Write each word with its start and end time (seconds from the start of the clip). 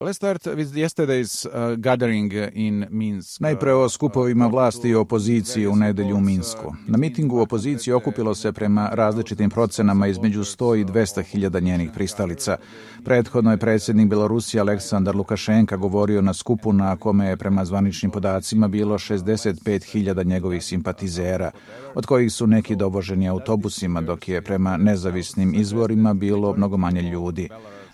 Let's 0.00 0.16
start 0.16 0.46
with 0.46 0.76
yesterday's 0.76 1.44
uh, 1.44 1.74
gathering 1.74 2.32
in 2.52 2.86
Minsk. 2.90 3.40
Najpre 3.40 3.74
o 3.74 3.88
skupovima 3.88 4.46
vlasti 4.46 4.88
i 4.88 4.94
opoziciji 4.94 5.66
u 5.66 5.76
nedelju 5.76 6.16
u 6.16 6.20
Minsku. 6.20 6.74
Na 6.86 6.98
mitingu 6.98 7.40
opoziciji 7.40 7.94
okupilo 7.94 8.34
se 8.34 8.52
prema 8.52 8.90
različitim 8.92 9.50
procenama 9.50 10.06
između 10.06 10.40
100 10.40 10.80
i 10.80 10.84
200 10.84 11.22
hiljada 11.22 11.60
njenih 11.60 11.90
pristalica. 11.94 12.56
Prethodno 13.04 13.50
je 13.50 13.56
predsjednik 13.56 14.08
Belorusije 14.08 14.60
Aleksandar 14.60 15.16
Lukašenka 15.16 15.76
govorio 15.76 16.22
na 16.22 16.34
skupu 16.34 16.72
na 16.72 16.96
kome 16.96 17.26
je 17.26 17.36
prema 17.36 17.64
zvaničnim 17.64 18.10
podacima 18.10 18.68
bilo 18.68 18.98
65 18.98 19.84
hiljada 19.84 20.22
njegovih 20.22 20.64
simpatizera, 20.64 21.50
od 21.94 22.06
kojih 22.06 22.32
su 22.32 22.46
neki 22.46 22.76
dovoženi 22.76 23.28
autobusima, 23.28 24.00
dok 24.00 24.28
je 24.28 24.42
prema 24.42 24.76
nezavisnim 24.76 25.54
izvorima 25.54 26.14
bilo 26.14 26.54
mnogo 26.56 26.76
manje 26.76 27.02
ljudi. 27.02 27.48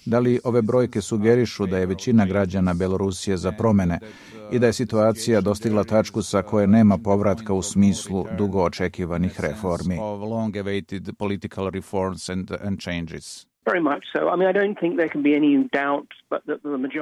Da 0.06 0.18
li 0.18 0.40
ove 0.44 0.62
brojke 0.62 1.00
sugerišu 1.00 1.66
da 1.66 1.78
je 1.78 1.86
većina 1.86 2.26
građana 2.26 2.74
Belorusije 2.74 3.36
za 3.36 3.52
promene 3.52 3.98
i 4.52 4.58
da 4.58 4.66
je 4.66 4.72
situacija 4.72 5.40
dostigla 5.40 5.84
tačku 5.84 6.22
sa 6.22 6.42
koje 6.42 6.66
nema 6.66 6.98
povratka 6.98 7.54
u 7.54 7.62
smislu 7.62 8.26
dugo 8.38 8.62
očekivanih 8.62 9.40
reformi? 9.40 9.98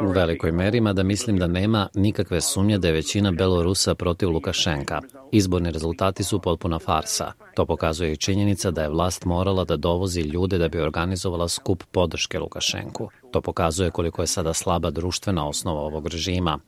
U 0.03 0.13
velikoj 0.13 0.53
meri, 0.53 0.81
mada 0.81 1.03
mislim 1.03 1.39
da 1.39 1.47
nema 1.47 1.89
nikakve 1.95 2.41
sumnje 2.41 2.79
da 2.79 2.89
je 2.89 2.95
većina 2.95 3.33
Belorusa 3.33 3.95
protiv 3.95 4.31
Lukašenka. 4.31 5.01
Izborni 5.33 5.71
rezultati 5.71 6.25
su 6.25 6.41
potpuna 6.41 6.79
farsa. 6.79 7.33
To 7.55 7.67
pokazuje 7.67 8.13
i 8.13 8.17
činjenica 8.17 8.71
da 8.71 8.83
je 8.83 8.89
vlast 8.89 9.25
morala 9.25 9.65
da 9.65 9.77
dovozi 9.77 10.21
ljude 10.21 10.59
da 10.59 10.69
bi 10.69 10.81
organizovala 10.81 11.49
skup 11.49 11.83
podrške 11.93 12.39
Lukašenku. 12.39 13.11
To 13.33 13.41
pokazuje 13.41 13.91
koliko 13.91 14.23
je 14.23 14.27
sada 14.27 14.53
slaba 14.53 14.91
društvena 14.91 15.49
osnova 15.49 15.81
ovog 15.81 16.07
režima. 16.07 16.59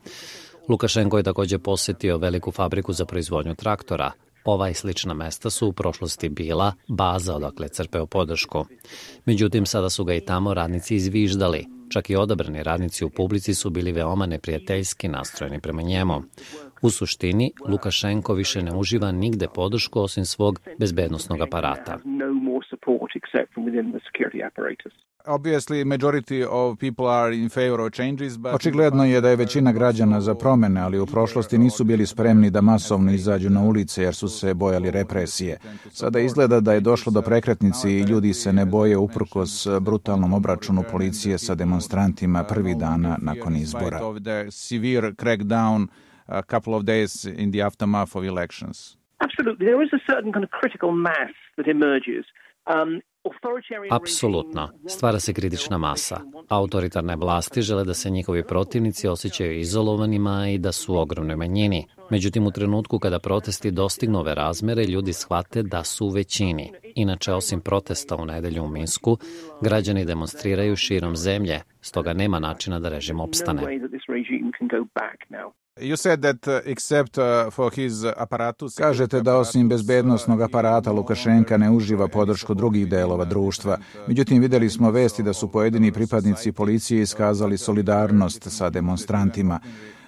Lukašenko 0.68 1.16
je 1.16 1.22
takođe 1.22 1.58
posetio 1.58 2.18
veliku 2.18 2.50
fabriku 2.50 2.92
za 2.92 3.04
proizvodnju 3.04 3.54
traktora, 3.54 4.12
Ova 4.44 4.68
i 4.68 4.74
slična 4.74 5.14
mesta 5.14 5.50
su 5.50 5.68
u 5.68 5.72
prošlosti 5.72 6.28
bila 6.28 6.72
baza 6.88 7.36
odakle 7.36 7.68
crpeo 7.68 8.06
podršku. 8.06 8.64
Međutim, 9.24 9.66
sada 9.66 9.90
su 9.90 10.04
ga 10.04 10.14
i 10.14 10.24
tamo 10.24 10.54
radnici 10.54 10.94
izviždali. 10.94 11.66
Čak 11.92 12.10
i 12.10 12.16
odabrani 12.16 12.62
radnici 12.62 13.04
u 13.04 13.10
publici 13.10 13.54
su 13.54 13.70
bili 13.70 13.92
veoma 13.92 14.26
neprijateljski 14.26 15.08
nastrojeni 15.08 15.60
prema 15.60 15.82
njemu. 15.82 16.22
U 16.82 16.90
suštini, 16.90 17.52
Lukašenko 17.68 18.34
više 18.34 18.62
ne 18.62 18.76
uživa 18.76 19.12
nigde 19.12 19.46
podršku 19.54 20.00
osim 20.00 20.24
svog 20.24 20.60
bezbednostnog 20.78 21.40
aparata. 21.40 21.98
Obviously, 25.26 25.84
majority 25.84 26.44
of 26.44 26.78
people 26.78 27.06
are 27.06 27.32
in 27.32 27.48
favor 27.48 27.80
of 27.80 27.92
changes, 27.92 28.36
but... 28.38 28.54
Očigledno 28.54 29.04
je 29.04 29.20
da 29.20 29.28
je 29.28 29.36
većina 29.36 29.72
građana 29.72 30.20
za 30.20 30.34
promene, 30.34 30.80
ali 30.80 30.98
u 30.98 31.06
prošlosti 31.06 31.58
nisu 31.58 31.84
bili 31.84 32.06
spremni 32.06 32.50
da 32.50 32.60
masovno 32.60 33.12
izađu 33.12 33.50
na 33.50 33.62
ulice 33.62 34.02
jer 34.02 34.14
su 34.14 34.28
se 34.28 34.54
bojali 34.54 34.90
represije. 34.90 35.58
Sada 35.90 36.20
izgleda 36.20 36.60
da 36.60 36.72
je 36.72 36.80
došlo 36.80 37.12
do 37.12 37.22
prekretnice 37.22 37.92
i 37.92 38.00
ljudi 38.00 38.34
se 38.34 38.52
ne 38.52 38.66
boje 38.66 38.96
uprkos 38.96 39.66
brutalnom 39.80 40.32
obračunu 40.32 40.84
policije 40.90 41.38
sa 41.38 41.54
demonstrantima 41.54 42.44
prvi 42.44 42.74
dana 42.74 43.18
nakon 43.22 43.56
izbora. 43.56 44.00
severe 44.50 45.12
crackdown 45.12 45.86
a 46.26 46.42
couple 46.42 46.74
of 46.74 46.82
days 46.82 47.24
in 47.24 47.52
the 47.52 47.62
aftermath 47.62 48.16
of 48.16 48.24
elections. 48.24 48.96
Absolutely. 49.18 49.66
There 49.66 49.84
is 49.84 49.92
a 49.92 50.12
certain 50.12 50.32
kind 50.32 50.44
of 50.44 50.50
critical 50.60 50.90
mass 50.92 51.34
that 51.56 51.66
emerges. 51.66 52.24
Um, 52.66 53.00
Apsolutno. 53.90 54.68
Stvara 54.88 55.20
se 55.20 55.32
kritična 55.32 55.78
masa. 55.78 56.20
Autoritarne 56.48 57.16
vlasti 57.16 57.62
žele 57.62 57.84
da 57.84 57.94
se 57.94 58.10
njihovi 58.10 58.42
protivnici 58.46 59.08
osjećaju 59.08 59.58
izolovanima 59.58 60.48
i 60.48 60.58
da 60.58 60.72
su 60.72 60.96
ogromnoj 60.96 61.36
manjini. 61.36 61.86
Međutim, 62.10 62.46
u 62.46 62.50
trenutku 62.50 62.98
kada 62.98 63.18
protesti 63.18 63.70
dostignu 63.70 64.18
ove 64.18 64.34
razmere, 64.34 64.84
ljudi 64.84 65.12
shvate 65.12 65.62
da 65.62 65.84
su 65.84 66.06
u 66.06 66.10
većini. 66.10 66.72
Inače, 66.94 67.32
osim 67.32 67.60
protesta 67.60 68.16
u 68.16 68.24
nedelju 68.24 68.64
u 68.64 68.68
Minsku, 68.68 69.18
građani 69.60 70.04
demonstriraju 70.04 70.76
širom 70.76 71.16
zemlje, 71.16 71.60
stoga 71.80 72.12
nema 72.12 72.38
načina 72.38 72.78
da 72.78 72.88
režim 72.88 73.20
opstane. 73.20 73.62
You 75.80 75.96
said 75.96 76.22
that 76.22 76.46
uh, 76.46 76.60
except 76.64 77.18
uh, 77.18 77.50
for 77.50 77.70
his 77.74 78.04
apparatus... 78.16 78.76
Kažete 78.76 79.20
da 79.20 79.36
osim 79.36 79.68
bezbednostnog 79.68 80.42
aparata 80.42 80.92
Lukašenka 80.92 81.56
ne 81.56 81.70
uživa 81.70 82.08
podršku 82.08 82.54
drugih 82.54 82.88
delova 82.88 83.24
društva. 83.24 83.78
Međutim, 84.06 84.42
videli 84.42 84.70
smo 84.70 84.90
vesti 84.90 85.22
da 85.22 85.32
su 85.32 85.48
pojedini 85.48 85.92
pripadnici 85.92 86.52
policije 86.52 87.02
iskazali 87.02 87.58
solidarnost 87.58 88.50
sa 88.50 88.70
demonstrantima. 88.70 89.60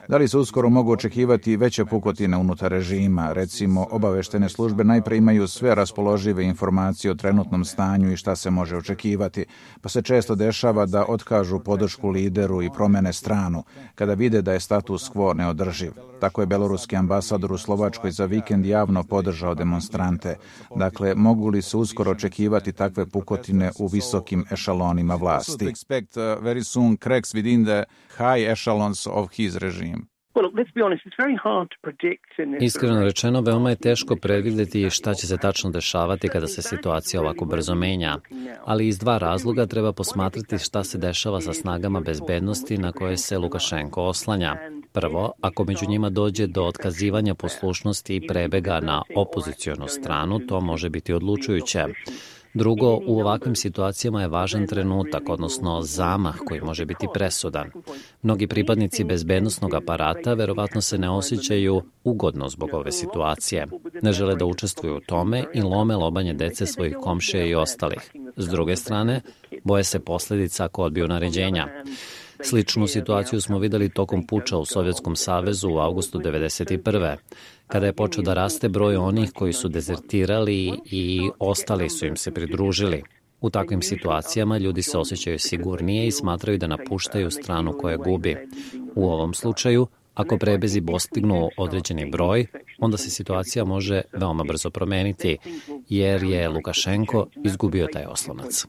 Da 0.08 0.16
li 0.16 0.28
se 0.28 0.38
uskoro 0.38 0.68
mogu 0.68 0.92
očekivati 0.92 1.56
veće 1.56 1.84
pukotine 1.84 2.36
unutar 2.36 2.70
režima? 2.70 3.32
Recimo, 3.32 3.86
obaveštene 3.90 4.48
službe 4.48 4.84
najpre 4.84 5.16
imaju 5.16 5.48
sve 5.48 5.74
raspoložive 5.74 6.44
informacije 6.44 7.10
o 7.10 7.14
trenutnom 7.14 7.64
stanju 7.64 8.12
i 8.12 8.16
šta 8.16 8.36
se 8.36 8.50
može 8.50 8.76
očekivati, 8.76 9.44
pa 9.80 9.88
se 9.88 10.02
često 10.02 10.34
dešava 10.34 10.86
da 10.86 11.04
otkažu 11.08 11.58
podršku 11.58 12.08
lideru 12.08 12.62
i 12.62 12.70
promene 12.74 13.12
stranu, 13.12 13.62
kada 13.94 14.14
vide 14.14 14.42
da 14.42 14.52
je 14.52 14.60
status 14.60 15.10
quo 15.10 15.34
neodrživ. 15.34 15.92
Tako 16.20 16.40
je 16.40 16.46
beloruski 16.46 16.96
ambasador 16.96 17.52
u 17.52 17.58
Slovačkoj 17.58 18.10
za 18.10 18.24
vikend 18.24 18.66
javno 18.66 19.04
podržao 19.04 19.54
demonstrante. 19.54 20.36
Dakle, 20.76 21.14
mogu 21.14 21.48
li 21.48 21.62
se 21.62 21.76
uskoro 21.76 22.10
očekivati 22.10 22.72
takve 22.72 23.06
pukotine 23.06 23.70
u 23.78 23.86
visokim 23.86 24.44
ešalonima 24.50 25.14
vlasti? 25.14 25.72
High 28.18 28.50
echelons 28.52 29.06
of 29.06 29.32
his 29.32 29.56
regime. 29.56 30.02
Iskreno 32.60 33.00
rečeno, 33.04 33.40
veoma 33.40 33.70
je 33.70 33.76
teško 33.76 34.16
predvideti 34.16 34.90
šta 34.90 35.14
će 35.14 35.26
se 35.26 35.36
tačno 35.36 35.70
dešavati 35.70 36.28
kada 36.28 36.46
se 36.46 36.62
situacija 36.62 37.20
ovako 37.20 37.44
brzo 37.44 37.74
menja, 37.74 38.18
ali 38.64 38.88
iz 38.88 38.98
dva 38.98 39.18
razloga 39.18 39.66
treba 39.66 39.92
posmatrati 39.92 40.58
šta 40.58 40.84
se 40.84 40.98
dešava 40.98 41.40
sa 41.40 41.52
snagama 41.52 42.00
bezbednosti 42.00 42.78
na 42.78 42.92
koje 42.92 43.16
se 43.16 43.38
Lukašenko 43.38 44.02
oslanja. 44.02 44.56
Prvo, 44.92 45.32
ako 45.40 45.64
među 45.64 45.86
njima 45.88 46.10
dođe 46.10 46.46
do 46.46 46.64
otkazivanja 46.64 47.34
poslušnosti 47.34 48.16
i 48.16 48.26
prebega 48.26 48.80
na 48.80 49.02
opozicionu 49.16 49.88
stranu, 49.88 50.38
to 50.38 50.60
može 50.60 50.90
biti 50.90 51.12
odlučujuće. 51.12 51.84
Drugo, 52.56 53.00
u 53.06 53.20
ovakvim 53.20 53.54
situacijama 53.54 54.22
je 54.22 54.28
važan 54.28 54.66
trenutak, 54.66 55.28
odnosno 55.28 55.82
zamah 55.82 56.36
koji 56.46 56.60
može 56.60 56.84
biti 56.84 57.06
presudan. 57.14 57.70
Mnogi 58.22 58.46
pripadnici 58.46 59.04
bezbednostnog 59.04 59.74
aparata 59.74 60.34
verovatno 60.34 60.80
se 60.80 60.98
ne 60.98 61.10
osjećaju 61.10 61.82
ugodno 62.04 62.48
zbog 62.48 62.70
ove 62.72 62.92
situacije. 62.92 63.66
Ne 64.02 64.12
žele 64.12 64.36
da 64.36 64.44
učestvuju 64.44 64.96
u 64.96 65.00
tome 65.00 65.44
i 65.54 65.62
lome 65.62 65.96
lobanje 65.96 66.34
dece 66.34 66.66
svojih 66.66 66.96
komšija 67.02 67.46
i 67.46 67.54
ostalih. 67.54 68.12
S 68.36 68.48
druge 68.48 68.76
strane, 68.76 69.20
boje 69.64 69.84
se 69.84 70.00
posledica 70.00 70.64
ako 70.64 70.82
odbiju 70.82 71.08
naređenja. 71.08 71.68
Sličnu 72.40 72.86
situaciju 72.86 73.40
smo 73.40 73.58
videli 73.58 73.88
tokom 73.88 74.26
puča 74.26 74.58
u 74.58 74.64
Sovjetskom 74.64 75.16
savezu 75.16 75.70
u 75.70 75.78
avgustu 75.78 76.18
1991 76.18 77.16
kada 77.66 77.86
je 77.86 77.92
počeo 77.92 78.22
da 78.22 78.34
raste 78.34 78.68
broj 78.68 78.96
onih 78.96 79.32
koji 79.34 79.52
su 79.52 79.68
dezertirali 79.68 80.72
i 80.90 81.30
ostali 81.38 81.90
su 81.90 82.06
im 82.06 82.16
se 82.16 82.34
pridružili. 82.34 83.02
U 83.40 83.50
takvim 83.50 83.82
situacijama 83.82 84.58
ljudi 84.58 84.82
se 84.82 84.98
osjećaju 84.98 85.38
sigurnije 85.38 86.06
i 86.06 86.10
smatraju 86.10 86.58
da 86.58 86.66
napuštaju 86.66 87.30
stranu 87.30 87.72
koja 87.80 87.96
gubi. 87.96 88.36
U 88.94 89.08
ovom 89.08 89.34
slučaju, 89.34 89.86
ako 90.14 90.38
prebezi 90.38 90.80
postignu 90.80 91.48
određeni 91.56 92.10
broj, 92.10 92.46
onda 92.78 92.96
se 92.96 93.10
situacija 93.10 93.64
može 93.64 94.02
veoma 94.12 94.44
brzo 94.44 94.70
promeniti, 94.70 95.38
jer 95.88 96.22
je 96.22 96.48
Lukašenko 96.48 97.26
izgubio 97.44 97.86
taj 97.92 98.04
oslonac. 98.04 98.66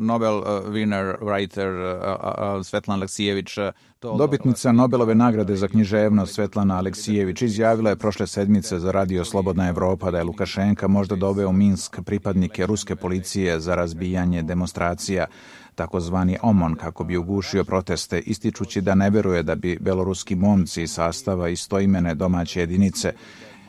Nobel 0.00 0.34
uh, 0.38 0.44
winner 0.72 1.16
writer 1.20 1.68
uh, 1.68 2.58
uh, 2.58 2.66
Svetlana 2.66 2.94
Aleksijević 2.98 3.58
Dobitnica 4.02 4.72
Nobelove 4.72 5.14
nagrade 5.14 5.56
za 5.56 5.68
književnost 5.68 6.34
Svetlana 6.34 6.78
Aleksijević 6.78 7.42
izjavila 7.42 7.90
je 7.90 7.96
prošle 7.96 8.26
sedmice 8.26 8.78
za 8.78 8.92
radio 8.92 9.24
Slobodna 9.24 9.68
Evropa 9.68 10.10
da 10.10 10.18
je 10.18 10.24
Lukašenka 10.24 10.88
možda 10.88 11.16
doveo 11.16 11.52
Minsk 11.52 12.00
pripadnike 12.06 12.66
ruske 12.66 12.96
policije 12.96 13.60
za 13.60 13.74
razbijanje 13.74 14.42
demonstracija 14.42 15.26
takozvani 15.74 16.38
OMON 16.42 16.74
kako 16.74 17.04
bi 17.04 17.16
ugušio 17.16 17.64
proteste 17.64 18.18
ističući 18.18 18.80
da 18.80 18.94
ne 18.94 19.10
veruje 19.10 19.42
da 19.42 19.54
bi 19.54 19.78
beloruski 19.80 20.36
momci 20.36 20.86
sastava 20.86 21.48
istoimene 21.48 22.14
domaće 22.14 22.60
jedinice 22.60 23.12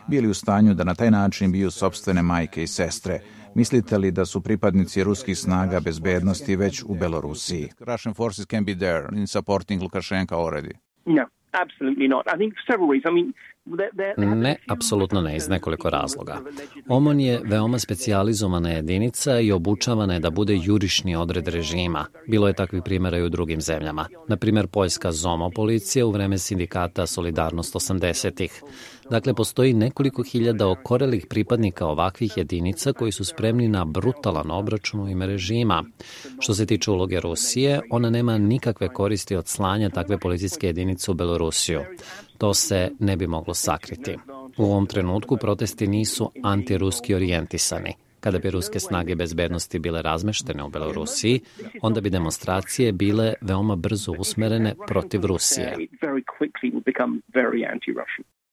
bili 0.07 0.27
u 0.27 0.33
stanju 0.33 0.73
da 0.73 0.83
na 0.83 0.95
taj 0.95 1.11
način 1.11 1.51
biju 1.51 1.71
sobstvene 1.71 2.21
majke 2.21 2.63
i 2.63 2.67
sestre. 2.67 3.19
Mislite 3.55 3.97
li 3.97 4.11
da 4.11 4.25
su 4.25 4.41
pripadnici 4.41 5.03
ruskih 5.03 5.37
snaga 5.37 5.79
bezbednosti 5.79 6.55
već 6.55 6.83
u 6.83 6.95
Belorusiji? 6.95 7.69
Russian 7.79 8.13
forces 8.13 8.45
can 8.45 8.65
be 8.65 8.75
there 8.75 9.07
in 9.13 9.27
supporting 9.27 9.81
Lukashenko 9.81 10.35
already. 10.35 10.73
No, 11.05 11.23
absolutely 11.51 12.07
not. 12.07 12.27
I 12.27 12.37
think 12.37 12.53
for 12.53 12.63
several 12.71 12.89
reasons. 12.89 13.11
I 13.11 13.13
mean, 13.13 13.33
Ne, 14.17 14.55
apsolutno 14.67 15.21
ne, 15.21 15.35
iz 15.35 15.49
nekoliko 15.49 15.89
razloga. 15.89 16.41
OMON 16.87 17.19
je 17.19 17.41
veoma 17.45 17.79
specijalizovana 17.79 18.69
jedinica 18.69 19.39
i 19.39 19.51
obučavana 19.51 20.13
je 20.13 20.19
da 20.19 20.29
bude 20.29 20.59
jurišni 20.63 21.15
odred 21.15 21.47
režima. 21.47 22.05
Bilo 22.27 22.47
je 22.47 22.53
takvih 22.53 22.81
primjera 22.85 23.17
i 23.17 23.23
u 23.23 23.29
drugim 23.29 23.61
zemljama. 23.61 24.05
Na 24.27 24.37
primjer, 24.37 24.67
poljska 24.67 25.11
ZOMO 25.11 25.51
policija 25.55 26.05
u 26.05 26.11
vreme 26.11 26.37
sindikata 26.37 27.05
Solidarnost 27.05 27.75
80-ih. 27.75 28.63
Dakle, 29.09 29.33
postoji 29.33 29.73
nekoliko 29.73 30.23
hiljada 30.23 30.67
okorelih 30.67 31.25
pripadnika 31.29 31.87
ovakvih 31.87 32.37
jedinica 32.37 32.93
koji 32.93 33.11
su 33.11 33.25
spremni 33.25 33.67
na 33.67 33.85
brutalan 33.85 34.51
obračun 34.51 34.99
u 34.99 35.09
ime 35.09 35.27
režima. 35.27 35.83
Što 36.39 36.53
se 36.53 36.65
tiče 36.65 36.91
uloge 36.91 37.19
Rusije, 37.19 37.81
ona 37.89 38.09
nema 38.09 38.37
nikakve 38.37 38.93
koristi 38.93 39.35
od 39.35 39.47
slanja 39.47 39.89
takve 39.89 40.17
policijske 40.17 40.67
jedinice 40.67 41.11
u 41.11 41.13
Belorusiju. 41.13 41.81
To 42.39 42.53
se 42.53 42.91
ne 42.99 43.15
bi 43.17 43.27
moglo 43.27 43.53
sakriti. 43.53 44.17
U 44.57 44.63
ovom 44.63 44.85
trenutku 44.85 45.37
protesti 45.37 45.87
nisu 45.87 46.31
antiruski 46.43 47.15
orijentisani. 47.15 47.93
Kada 48.19 48.39
bi 48.39 48.49
ruske 48.49 48.79
snage 48.79 49.15
bezbednosti 49.15 49.79
bile 49.79 50.01
razmeštene 50.01 50.63
u 50.63 50.69
Belorusiji, 50.69 51.39
onda 51.81 52.01
bi 52.01 52.09
demonstracije 52.09 52.91
bile 52.91 53.33
veoma 53.41 53.75
brzo 53.75 54.15
usmerene 54.19 54.75
protiv 54.87 55.25
Rusije. 55.25 55.75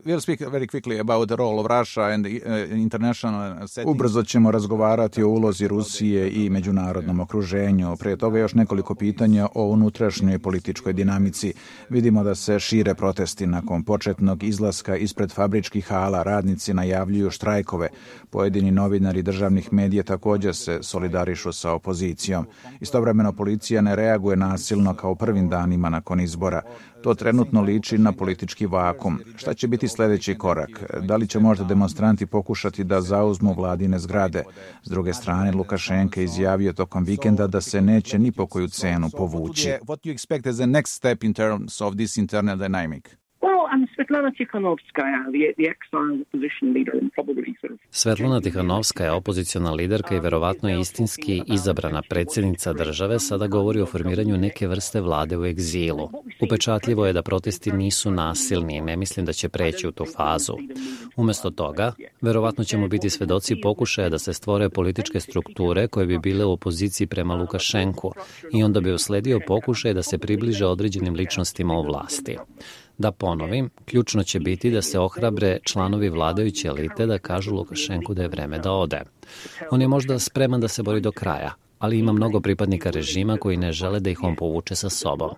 We'll 0.07 0.21
speak 0.21 0.41
very 0.41 0.69
quickly 0.69 1.01
about 1.01 1.29
the 1.29 1.37
role 1.37 1.59
of 1.59 1.67
Russia 1.67 2.03
and 2.03 2.27
uh, 2.27 2.31
international 2.71 3.69
setting. 3.69 3.91
Ubrzo 3.91 4.23
ćemo 4.23 4.51
razgovarati 4.51 5.23
o 5.23 5.29
ulozi 5.29 5.69
Rusije 5.69 6.31
i 6.31 6.51
međunarodnom 6.51 7.21
okruženju. 7.21 7.97
Pre 7.97 8.17
toga 8.17 8.39
još 8.39 8.55
nekoliko 8.55 8.95
pitanja 8.95 9.49
o 9.55 9.65
unutrašnjoj 9.65 10.39
političkoj 10.39 10.93
dinamici. 10.93 11.53
Vidimo 11.89 12.25
da 12.25 12.35
se 12.35 12.61
šire 12.61 12.95
protesti 12.95 13.47
nakon 13.47 13.85
početnog 13.85 14.43
izlaska 14.43 14.97
ispred 14.97 15.33
fabričkih 15.33 15.87
hala. 15.87 16.23
Radnici 16.23 16.75
najavljuju 16.75 17.31
štrajkove. 17.31 17.89
Pojedini 18.31 18.71
novinari 18.71 19.23
državnih 19.23 19.73
medija 19.73 20.03
takođe 20.03 20.53
se 20.53 20.79
solidarišu 20.83 21.53
sa 21.53 21.73
opozicijom. 21.73 22.47
Istovremeno 22.81 23.33
policija 23.33 23.81
ne 23.81 23.97
reaguje 23.97 24.37
nasilno 24.37 24.95
kao 24.95 25.15
prvim 25.15 25.49
danima 25.49 25.91
nakon 25.91 26.21
izbora. 26.21 26.63
To 27.03 27.15
trenutno 27.15 27.63
liči 27.63 27.99
na 27.99 28.13
politički 28.13 28.67
vakum. 28.67 29.19
Šta 29.37 29.55
će 29.55 29.69
biti 29.69 29.89
sledeći 29.97 30.39
korak? 30.39 30.83
Da 31.03 31.17
li 31.17 31.29
će 31.29 31.39
možda 31.39 31.65
demonstranti 31.65 32.27
pokušati 32.27 32.85
da 32.85 33.01
zauzmu 33.01 33.55
vladine 33.55 33.99
zgrade? 33.99 34.43
S 34.83 34.91
druge 34.91 35.15
strane, 35.15 35.53
Lukašenka 35.53 36.21
izjavio 36.21 36.73
tokom 36.73 37.05
vikenda 37.05 37.47
da 37.47 37.61
se 37.61 37.81
neće 37.81 38.19
ni 38.19 38.33
po 38.33 38.47
koju 38.47 38.69
cenu 38.69 39.11
povući. 39.17 39.69
What 39.69 39.99
do 40.05 40.11
you 40.11 40.15
expect 40.15 40.49
as 40.49 40.57
the 40.57 40.67
next 40.67 40.87
step 40.87 41.25
in 41.25 41.35
terms 41.35 41.81
of 41.81 41.95
this 41.95 42.17
internal 42.17 42.59
dynamic? 42.59 43.03
Svetlana 43.97 44.31
Tikhanovskaja, 44.39 45.21
the, 45.33 45.55
the 45.59 45.67
exile 45.75 46.21
opposition 46.25 46.73
leader 46.75 46.95
and 47.01 47.13
probably 47.13 47.55
sort. 47.61 47.81
Svetlana 47.91 48.41
Tihanovskaja, 48.41 49.15
opoziciona 49.15 49.73
liderka 49.73 50.17
i 50.17 50.21
verovatno 50.21 50.81
istinski 50.81 51.43
izabrana 51.47 52.03
predsednica 52.09 52.73
države, 52.73 53.19
sada 53.19 53.47
govori 53.47 53.81
o 53.81 53.87
formiranju 53.87 54.37
neke 54.37 54.69
vrste 54.69 55.01
vlade 55.01 55.39
u 55.39 55.45
egzilu. 55.45 56.11
Upečatljivo 56.41 57.07
je 57.07 57.13
da 57.13 57.23
protesti 57.23 57.73
nisu 57.73 58.11
nasilni 58.11 58.77
i 58.77 58.81
ne 58.81 58.97
mislim 58.97 59.27
da 59.27 59.33
će 59.33 59.49
preći 59.49 59.89
u 59.89 59.93
tu 59.93 60.05
fazu. 60.17 60.57
Umesto 61.17 61.51
toga, 61.51 61.93
verovatno 62.21 62.65
ćemo 62.65 62.89
biti 62.89 63.11
svedoci 63.11 63.61
pokušaja 63.63 64.09
da 64.09 64.19
se 64.19 64.33
stvore 64.33 64.69
političke 64.69 65.21
strukture 65.21 65.89
koje 65.89 66.07
bi 66.07 66.19
bile 66.19 66.45
u 66.45 66.53
opoziciji 66.53 67.07
prema 67.07 67.35
Lukašenku 67.35 68.13
i 68.53 68.63
onda 68.63 68.81
bi 68.81 68.93
usledio 68.93 69.41
pokušaj 69.47 69.95
da 69.95 70.03
se 70.03 70.19
približe 70.19 70.67
određenim 70.67 71.15
ličnostima 71.15 71.75
u 71.75 71.83
vlasti. 71.83 72.37
Da 72.99 73.13
ponovim, 73.13 73.66
ključno 73.85 74.23
će 74.23 74.41
biti 74.41 74.71
da 74.71 74.83
se 74.83 74.99
ohrabre 74.99 75.59
članovi 75.65 76.09
vladajuće 76.09 76.69
elite 76.69 77.07
da 77.07 77.19
kažu 77.19 77.55
Lukašenku 77.55 78.15
da 78.15 78.23
je 78.23 78.29
vreme 78.29 78.59
da 78.59 78.73
ode. 78.73 79.01
On 79.71 79.81
je 79.81 79.89
možda 79.89 80.19
spreman 80.19 80.61
da 80.61 80.69
se 80.69 80.83
bori 80.83 81.01
do 81.01 81.13
kraja, 81.13 81.55
ali 81.79 81.99
ima 81.99 82.13
mnogo 82.13 82.41
pripadnika 82.41 82.91
režima 82.91 83.37
koji 83.37 83.57
ne 83.57 83.73
žele 83.73 84.01
da 84.01 84.11
ih 84.11 84.23
on 84.23 84.37
povuče 84.37 84.75
sa 84.75 84.91
sobom. 84.91 85.31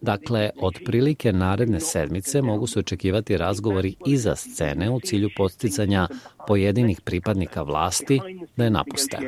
Dakle, 0.00 0.50
otprilike 0.62 1.32
naredne 1.32 1.80
sedmice 1.80 2.42
mogu 2.42 2.66
se 2.66 2.78
očekivati 2.78 3.36
razgovori 3.36 3.94
iza 4.06 4.36
scene 4.36 4.90
u 4.90 5.00
cilju 5.00 5.28
posticanja 5.36 6.08
pojedinih 6.46 7.00
pripadnika 7.00 7.62
vlasti 7.62 8.20
da 8.56 8.64
je 8.64 8.70
napuste. 8.70 9.18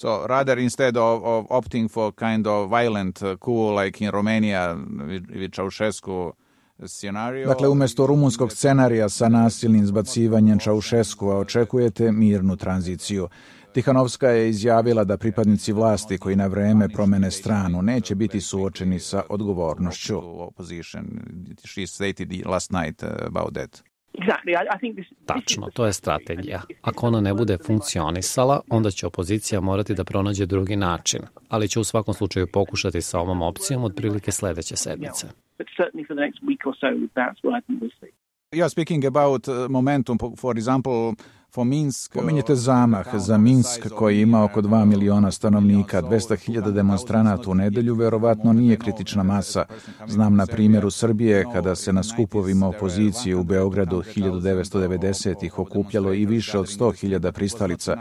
So 0.00 0.26
rather 0.26 0.58
instead 0.58 0.96
of, 0.96 1.24
of 1.24 1.46
opting 1.50 1.88
for 1.88 2.12
kind 2.12 2.46
of 2.46 2.70
violent 2.70 3.22
uh, 3.22 3.36
coup 3.36 3.74
like 3.74 4.04
in 4.04 4.10
Romania 4.10 4.76
with, 5.08 5.26
with 5.30 5.50
Ceausescu 5.50 6.32
scenario... 6.86 7.48
Dakle, 7.48 7.68
umesto 7.68 8.06
rumunskog 8.06 8.52
scenarija 8.52 9.08
sa 9.08 9.28
nasilnim 9.28 9.86
zbacivanjem 9.86 10.58
Čaušeskova 10.58 11.38
očekujete 11.38 12.12
mirnu 12.12 12.56
tranziciju. 12.56 13.28
Tihanovska 13.72 14.28
je 14.28 14.48
izjavila 14.48 15.04
da 15.04 15.16
pripadnici 15.16 15.72
vlasti 15.72 16.18
koji 16.18 16.36
na 16.36 16.46
vreme 16.46 16.88
promene 16.88 17.30
stranu 17.30 17.82
neće 17.82 18.14
biti 18.14 18.40
suočeni 18.40 19.00
sa 19.00 19.22
odgovornošću. 19.28 20.22
Tačno, 25.26 25.68
to 25.74 25.86
je 25.86 25.92
strategija. 25.92 26.62
Ako 26.82 27.06
ona 27.06 27.20
ne 27.20 27.34
bude 27.34 27.58
funkcionisala, 27.66 28.60
onda 28.70 28.90
će 28.90 29.06
opozicija 29.06 29.60
morati 29.60 29.94
da 29.94 30.04
pronađe 30.04 30.46
drugi 30.46 30.76
način, 30.76 31.20
ali 31.48 31.68
će 31.68 31.80
u 31.80 31.84
svakom 31.84 32.14
slučaju 32.14 32.46
pokušati 32.46 33.00
sa 33.00 33.20
ovom 33.20 33.42
opcijom 33.42 33.84
otprilike 33.84 34.32
sledeće 34.32 34.76
sedmice. 34.76 35.26
You're 38.52 38.68
speaking 38.68 39.04
about 39.04 39.48
uh, 39.48 39.54
momentum, 39.70 40.18
for 40.18 40.56
example, 40.56 41.14
Pominjete 42.12 42.54
zamah 42.54 43.06
za 43.14 43.38
Minsk 43.38 43.88
koji 43.96 44.20
ima 44.20 44.44
oko 44.44 44.62
2 44.62 44.84
miliona 44.84 45.30
stanovnika, 45.30 46.02
200.000 46.02 46.72
demonstranata 46.72 47.50
u 47.50 47.54
nedelju, 47.54 47.94
verovatno 47.94 48.52
nije 48.52 48.76
kritična 48.76 49.22
masa. 49.22 49.64
Znam 50.08 50.36
na 50.36 50.46
primjeru 50.46 50.90
Srbije 50.90 51.44
kada 51.52 51.74
se 51.74 51.92
na 51.92 52.02
skupovima 52.02 52.68
opozicije 52.68 53.36
u 53.36 53.44
Beogradu 53.44 54.02
1990-ih 54.16 55.58
okupljalo 55.58 56.12
i 56.12 56.26
više 56.26 56.58
od 56.58 56.66
100.000 56.66 57.32
pristalica, 57.32 57.96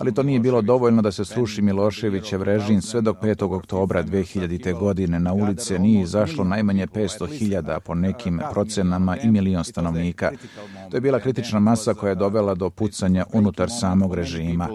ali 0.00 0.14
to 0.14 0.22
nije 0.22 0.40
bilo 0.40 0.62
dovoljno 0.62 1.02
da 1.02 1.12
se 1.12 1.24
sruši 1.24 1.62
Miloševićev 1.62 2.42
režim 2.42 2.82
sve 2.82 3.00
dok 3.00 3.16
5. 3.22 3.56
oktobra 3.56 4.02
2000. 4.02 4.78
godine 4.78 5.20
na 5.20 5.32
ulice 5.32 5.78
nije 5.78 6.02
izašlo 6.02 6.44
najmanje 6.44 6.86
500.000 6.86 7.80
po 7.80 7.94
nekim 7.94 8.40
procenama 8.52 9.16
i 9.16 9.30
milion 9.30 9.64
stanovnika. 9.64 10.30
To 10.90 10.96
je 10.96 11.00
bila 11.00 11.20
kritična 11.20 11.58
masa 11.58 11.94
koja 11.94 12.08
je 12.08 12.14
dovela 12.14 12.54
do 12.54 12.70
pucanja 12.88 13.24
unutar 13.34 13.68
samog 13.70 14.14
režima. 14.14 14.68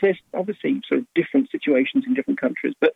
There's 0.00 0.20
obviously 0.32 0.80
sort 0.88 1.00
of 1.00 1.06
different 1.14 1.50
situations 1.50 2.04
in 2.06 2.14
different 2.14 2.40
countries, 2.40 2.74
but 2.80 2.90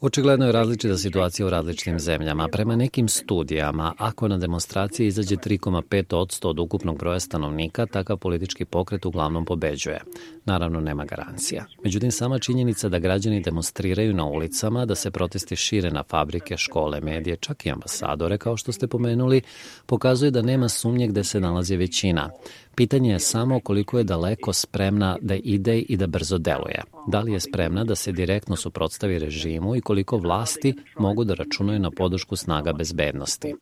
Očigledno 0.00 0.46
je 0.46 0.52
različita 0.52 0.96
situacija 0.96 1.46
u 1.46 1.50
različitim 1.50 1.98
zemljama. 1.98 2.48
Prema 2.48 2.76
nekim 2.76 3.08
studijama, 3.08 3.94
ako 3.98 4.28
na 4.28 4.38
demonstracije 4.38 5.06
izađe 5.06 5.36
3,5% 5.36 6.46
od 6.46 6.58
ukupnog 6.58 6.98
broja 6.98 7.20
stanovnika, 7.20 7.86
takav 7.86 8.16
politički 8.16 8.64
pokret 8.64 9.06
uglavnom 9.06 9.44
pobeđuje. 9.44 10.00
Naravno, 10.44 10.80
nema 10.80 11.04
garancija. 11.04 11.64
Međutim, 11.84 12.10
sama 12.10 12.38
činjenica 12.38 12.88
da 12.88 12.98
građani 12.98 13.40
demonstriraju 13.40 14.14
na 14.14 14.24
ulicama, 14.24 14.84
da 14.84 14.94
se 14.94 15.10
protesti 15.10 15.56
šire 15.56 15.90
na 15.90 16.02
fabrike, 16.02 16.56
škole, 16.56 17.00
medije, 17.00 17.36
čak 17.36 17.66
i 17.66 17.70
ambasadore, 17.70 18.38
kao 18.38 18.56
što 18.56 18.72
ste 18.72 18.86
pomenuli, 18.86 19.42
pokazuje 19.86 20.30
da 20.30 20.42
nema 20.42 20.68
sumnje 20.68 21.06
gde 21.06 21.24
se 21.24 21.40
nalazi 21.40 21.76
većina. 21.76 22.30
Pitanje 22.76 23.12
je 23.12 23.18
samo 23.18 23.60
koliko 23.60 23.98
je 23.98 24.04
daleko 24.04 24.52
spremna 24.52 25.16
da 25.20 25.34
ide 25.34 25.78
i 25.78 25.96
da 25.96 26.06
brzo 26.06 26.38
deluje. 26.38 26.82
Da 27.06 27.20
li 27.20 27.32
je 27.32 27.40
spremna 27.40 27.84
da 27.84 27.94
se 27.94 28.12
direktno 28.12 28.56
suprotstavi 28.56 29.18
režimu 29.18 29.76
i 29.76 29.80
koliko 29.80 30.16
vlasti 30.16 30.74
mogu 30.98 31.24
da 31.24 31.34
računaju 31.34 31.78
na 31.78 31.90
podršku 31.90 32.36
snaga 32.36 32.72
bezbednosti. 32.72 33.54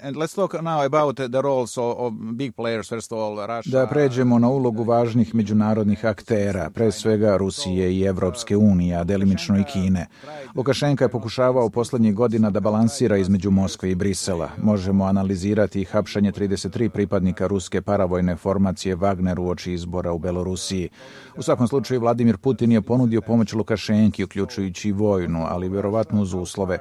And 0.00 0.16
let's 0.16 0.34
talk 0.34 0.62
now 0.62 0.82
about 0.82 1.16
the 1.16 1.42
roles 1.42 1.78
of 1.78 2.12
big 2.36 2.54
players, 2.54 2.88
first 2.88 3.12
of 3.12 3.18
all, 3.18 3.46
Russia. 3.46 3.70
Da 3.72 3.86
pređemo 3.86 4.38
na 4.38 4.48
ulogu 4.48 4.82
važnih 4.82 5.34
međunarodnih 5.34 6.04
aktera, 6.04 6.70
pre 6.70 6.92
svega 6.92 7.36
Rusije 7.36 7.92
i 7.94 8.02
Evropske 8.02 8.56
unije, 8.56 8.96
a 8.96 9.04
delimično 9.04 9.58
i 9.58 9.64
Kine. 9.64 10.06
Lukašenka 10.54 11.04
je 11.04 11.08
pokušavao 11.08 11.70
poslednjih 11.70 12.14
godina 12.14 12.50
da 12.50 12.60
balansira 12.60 13.16
između 13.16 13.50
Moskve 13.50 13.90
i 13.90 13.94
Brisela. 13.94 14.50
Možemo 14.62 15.04
analizirati 15.04 15.84
hapšanje 15.84 16.32
33 16.32 16.88
pripadnika 16.88 17.46
ruske 17.46 17.82
paravojne 17.82 18.36
formacije 18.36 18.96
Wagner 18.96 19.38
u 19.38 19.48
oči 19.48 19.72
izbora 19.72 20.12
u 20.12 20.18
Belorusiji. 20.18 20.88
U 21.36 21.42
svakom 21.42 21.68
slučaju, 21.68 22.00
Vladimir 22.00 22.36
Putin 22.36 22.72
je 22.72 22.82
ponudio 22.82 23.20
pomoć 23.20 23.52
Lukašenki, 23.52 24.24
uključujući 24.24 24.88
i 24.88 24.92
vojnu, 24.92 25.44
ali 25.48 25.68
verovatno 25.68 26.22
uz 26.22 26.34
uslove 26.34 26.78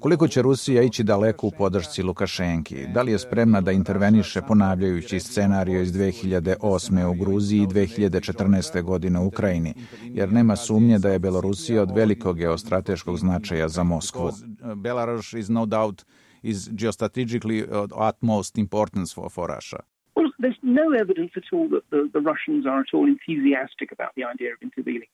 Koliko 0.00 0.28
će 0.28 0.42
Rusija 0.42 0.82
ići 0.82 1.04
daleko 1.04 1.46
u 1.46 1.50
podršci 1.58 2.02
Lukašenki? 2.02 2.86
Da 2.94 3.02
li 3.02 3.12
je 3.12 3.18
spremna 3.18 3.60
da 3.60 3.72
interveniše 3.72 4.40
ponavljajući 4.48 5.20
scenario 5.20 5.82
iz 5.82 5.92
2008. 5.92 7.04
u 7.04 7.14
Gruziji 7.24 7.62
i 7.62 7.66
2014. 7.66 8.82
godine 8.82 9.20
u 9.20 9.26
Ukrajini, 9.26 9.74
jer 10.02 10.32
nema 10.32 10.56
sumnje 10.56 10.98
da 10.98 11.08
je 11.08 11.18
Belorusija 11.18 11.82
od 11.82 11.90
velikog 11.96 12.36
geostrateškog 12.36 13.18
značaja 13.18 13.68
za 13.68 13.82
Moskvu. 13.82 14.30
Belarus 14.76 15.32
is 15.32 15.48
no 15.48 15.66
doubt 15.66 16.04
is 16.42 16.68
geostrategically 16.70 17.64
of 17.70 17.90
utmost 18.08 18.58
importance 18.58 19.14
for, 19.14 19.30
for 19.30 19.50
Russia. 19.56 19.80
Well, 20.16 20.30
there's 20.42 20.62
no 20.62 20.86
evidence 21.02 21.32
at 21.40 21.48
all 21.52 21.68
that 21.74 21.84
the, 21.92 22.00
the 22.16 22.22
Russians 22.30 22.62
are 22.70 22.80
at 22.84 22.90
all 22.96 23.06
enthusiastic 23.16 23.88
about 23.96 24.12
the 24.18 24.24
idea 24.34 24.50
of 24.56 24.58
intervening. 24.68 25.10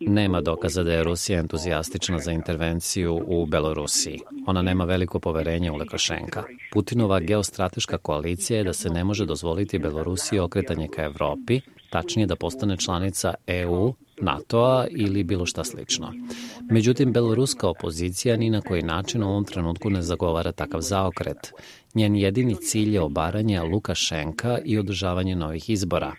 Nema 0.00 0.40
dokaza 0.40 0.82
da 0.82 0.92
je 0.92 1.04
Rusija 1.04 1.38
entuzijastična 1.38 2.18
za 2.18 2.32
intervenciju 2.32 3.22
u 3.26 3.46
Belorusiji. 3.46 4.20
Ona 4.46 4.62
nema 4.62 4.84
veliko 4.84 5.20
poverenje 5.20 5.70
u 5.70 5.76
Lukašenka. 5.76 6.42
Putinova 6.72 7.20
geostrateška 7.20 7.98
koalicija 7.98 8.58
je 8.58 8.64
da 8.64 8.72
se 8.72 8.90
ne 8.90 9.04
može 9.04 9.26
dozvoliti 9.26 9.78
Belorusiji 9.78 10.38
okretanje 10.38 10.88
ka 10.88 11.02
Evropi, 11.02 11.60
tačnije 11.90 12.26
da 12.26 12.36
postane 12.36 12.76
članica 12.76 13.34
EU, 13.46 13.94
NATO-a 14.20 14.86
ili 14.90 15.24
bilo 15.24 15.46
šta 15.46 15.64
slično. 15.64 16.12
Međutim, 16.70 17.12
beloruska 17.12 17.68
opozicija 17.68 18.36
ni 18.36 18.50
na 18.50 18.60
koji 18.60 18.82
način 18.82 19.22
u 19.22 19.28
ovom 19.28 19.44
trenutku 19.44 19.90
ne 19.90 20.02
zagovara 20.02 20.52
takav 20.52 20.80
zaokret. 20.80 21.52
Njen 21.94 22.16
jedini 22.16 22.56
cilj 22.56 22.94
je 22.94 23.00
obaranje 23.00 23.62
Lukašenka 23.62 24.58
i 24.64 24.78
održavanje 24.78 25.36
novih 25.36 25.70
izbora. 25.70 26.12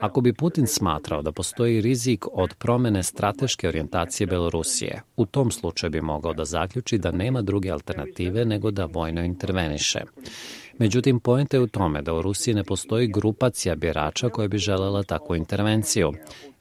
Ako 0.00 0.20
bi 0.20 0.32
Putin 0.32 0.66
smatrao 0.66 1.22
da 1.22 1.32
postoji 1.32 1.80
rizik 1.80 2.26
od 2.32 2.54
promene 2.54 3.02
strateške 3.02 3.68
orijentacije 3.68 4.26
Belorusije, 4.26 5.02
u 5.16 5.26
tom 5.26 5.50
slučaju 5.50 5.90
bi 5.90 6.00
mogao 6.00 6.34
da 6.34 6.44
zaključi 6.44 6.98
da 6.98 7.10
nema 7.10 7.42
druge 7.42 7.70
alternative 7.70 8.44
nego 8.44 8.70
da 8.70 8.84
vojno 8.84 9.24
interveniše. 9.24 10.00
Međutim, 10.78 11.20
pojenta 11.20 11.56
je 11.56 11.60
u 11.60 11.66
tome 11.66 12.02
da 12.02 12.14
u 12.14 12.22
Rusiji 12.22 12.54
ne 12.54 12.64
postoji 12.64 13.06
grupacija 13.06 13.74
birača 13.74 14.28
koja 14.28 14.48
bi 14.48 14.58
želela 14.58 15.02
takvu 15.02 15.36
intervenciju. 15.36 16.12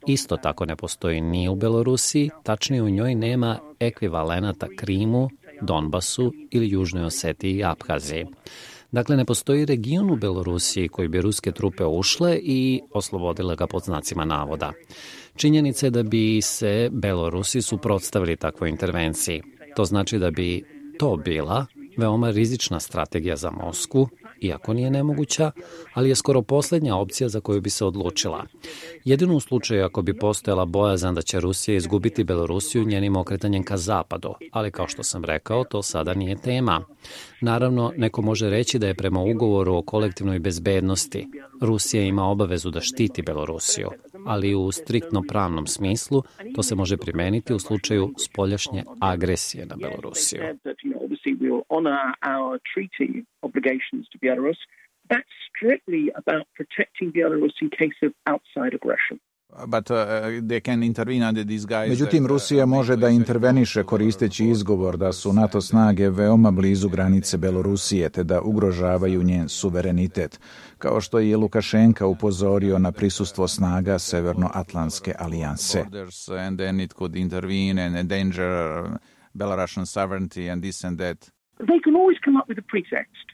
Isto 0.08 0.38
tako 0.38 0.66
ne 0.66 0.76
postoji 0.76 1.22
ni 1.22 1.50
u 1.50 1.56
Belorusiji, 1.56 2.30
tačnije 2.44 2.84
u 2.84 2.90
njoj 2.90 3.16
nema 3.16 3.60
ekvivalenata 3.80 4.68
Krimu, 4.78 5.30
Donbasu 5.62 6.34
ili 6.52 6.70
Južnoj 6.70 7.04
Osetiji 7.04 7.56
i 7.56 7.64
Abhaziji. 7.64 8.26
Dakle, 8.92 9.18
ne 9.18 9.26
postoji 9.26 9.66
region 9.66 10.12
u 10.12 10.16
Belorusiji 10.16 10.88
koji 10.88 11.08
bi 11.08 11.22
ruske 11.22 11.52
trupe 11.52 11.86
ušle 11.86 12.40
i 12.44 12.82
oslobodile 12.94 13.56
ga 13.56 13.68
pod 13.68 13.84
znacima 13.84 14.26
navoda. 14.26 14.72
Činjenica 15.36 15.86
je 15.86 15.90
da 15.90 16.04
bi 16.04 16.42
se 16.42 16.90
Belorusi 16.92 17.62
suprotstavili 17.62 18.36
takvoj 18.36 18.70
intervenciji. 18.70 19.42
To 19.76 19.86
znači 19.86 20.20
da 20.20 20.32
bi 20.32 20.64
to 21.00 21.16
bila 21.16 21.66
veoma 21.98 22.30
rizična 22.30 22.80
strategija 22.80 23.36
za 23.36 23.52
Mosku, 23.52 24.08
iako 24.42 24.74
nije 24.74 24.92
nemoguća, 24.92 25.52
ali 25.94 26.10
je 26.10 26.16
skoro 26.16 26.42
poslednja 26.42 26.96
opcija 26.96 27.30
za 27.30 27.40
koju 27.40 27.62
bi 27.62 27.70
se 27.70 27.86
odlučila. 27.86 28.46
Jedino 29.04 29.36
u 29.36 29.40
slučaju 29.40 29.86
ako 29.86 30.02
bi 30.02 30.18
postojala 30.18 30.66
bojazan 30.66 31.16
da 31.16 31.22
će 31.22 31.40
Rusija 31.40 31.78
izgubiti 31.78 32.24
Belorusiju 32.24 32.86
njenim 32.86 33.16
okretanjem 33.16 33.64
ka 33.64 33.78
zapadu, 33.78 34.34
ali 34.52 34.72
kao 34.72 34.88
što 34.88 35.04
sam 35.04 35.26
rekao, 35.26 35.64
to 35.64 35.82
sada 35.82 36.14
nije 36.14 36.42
tema. 36.42 36.86
Naravno, 37.42 37.94
neko 37.98 38.22
može 38.22 38.50
reći 38.50 38.80
da 38.80 38.88
je 38.88 38.96
prema 38.96 39.22
ugovoru 39.22 39.76
o 39.76 39.82
kolektivnoj 39.82 40.40
bezbednosti 40.40 41.28
Rusija 41.62 42.04
ima 42.04 42.24
obavezu 42.24 42.70
da 42.70 42.82
štiti 42.82 43.22
Belorusiju, 43.22 43.90
ali 44.26 44.56
u 44.56 44.72
striktno 44.72 45.24
pravnom 45.28 45.68
smislu 45.68 46.24
to 46.56 46.64
se 46.64 46.76
može 46.76 46.98
primeniti 46.98 47.54
u 47.54 47.60
slučaju 47.60 48.14
spoljašnje 48.18 48.84
agresije 49.02 49.66
na 49.66 49.76
Belorusiju. 49.76 50.42
That's 55.12 55.36
strictly 55.50 56.04
about 56.22 56.46
protecting 56.60 57.12
Belarus 57.12 57.56
in 57.62 57.70
case 57.70 58.00
of 58.08 58.12
outside 58.32 58.74
aggression. 58.80 59.18
But, 59.68 59.90
uh, 59.90 59.98
they 60.42 60.62
can 60.62 60.84
intervene 60.84 61.24
under 61.24 61.44
these 61.44 61.66
guys 61.66 61.90
Međutim, 61.90 62.24
uh, 62.24 62.30
Rusija 62.30 62.66
može 62.66 62.96
da 62.96 63.10
interveniše 63.10 63.84
koristeći 63.84 64.46
izgovor 64.46 64.98
da 64.98 65.14
su 65.14 65.34
NATO 65.34 65.62
snage 65.62 66.10
veoma 66.10 66.52
blizu 66.52 66.90
granice 66.90 67.38
Belorusije 67.38 68.10
te 68.10 68.24
da 68.24 68.42
ugrožavaju 68.42 69.24
njen 69.24 69.50
suverenitet, 69.50 70.40
kao 70.78 71.02
što 71.02 71.20
je 71.20 71.38
Lukašenka 71.38 72.06
upozorio 72.06 72.80
na 72.80 72.92
prisustvo 72.92 73.48
snaga 73.48 74.00
Severnoatlantske 74.00 75.14
alijanse. 75.20 75.86
And 76.40 76.60
then 76.60 76.80
it 76.80 76.94
could 76.94 77.16
intervene 77.16 77.86
and 77.86 77.96
endanger 77.96 78.86
Belarusian 79.34 79.86
sovereignty 79.86 80.52
and 80.52 80.64
this 80.64 80.84
and 80.84 81.00
that. 81.00 81.39
They 81.60 81.80
can 81.80 81.96
always 81.96 82.18
come 82.20 82.38
up 82.38 82.48
with 82.48 82.58
a 82.58 82.62
pretext. 82.62 83.26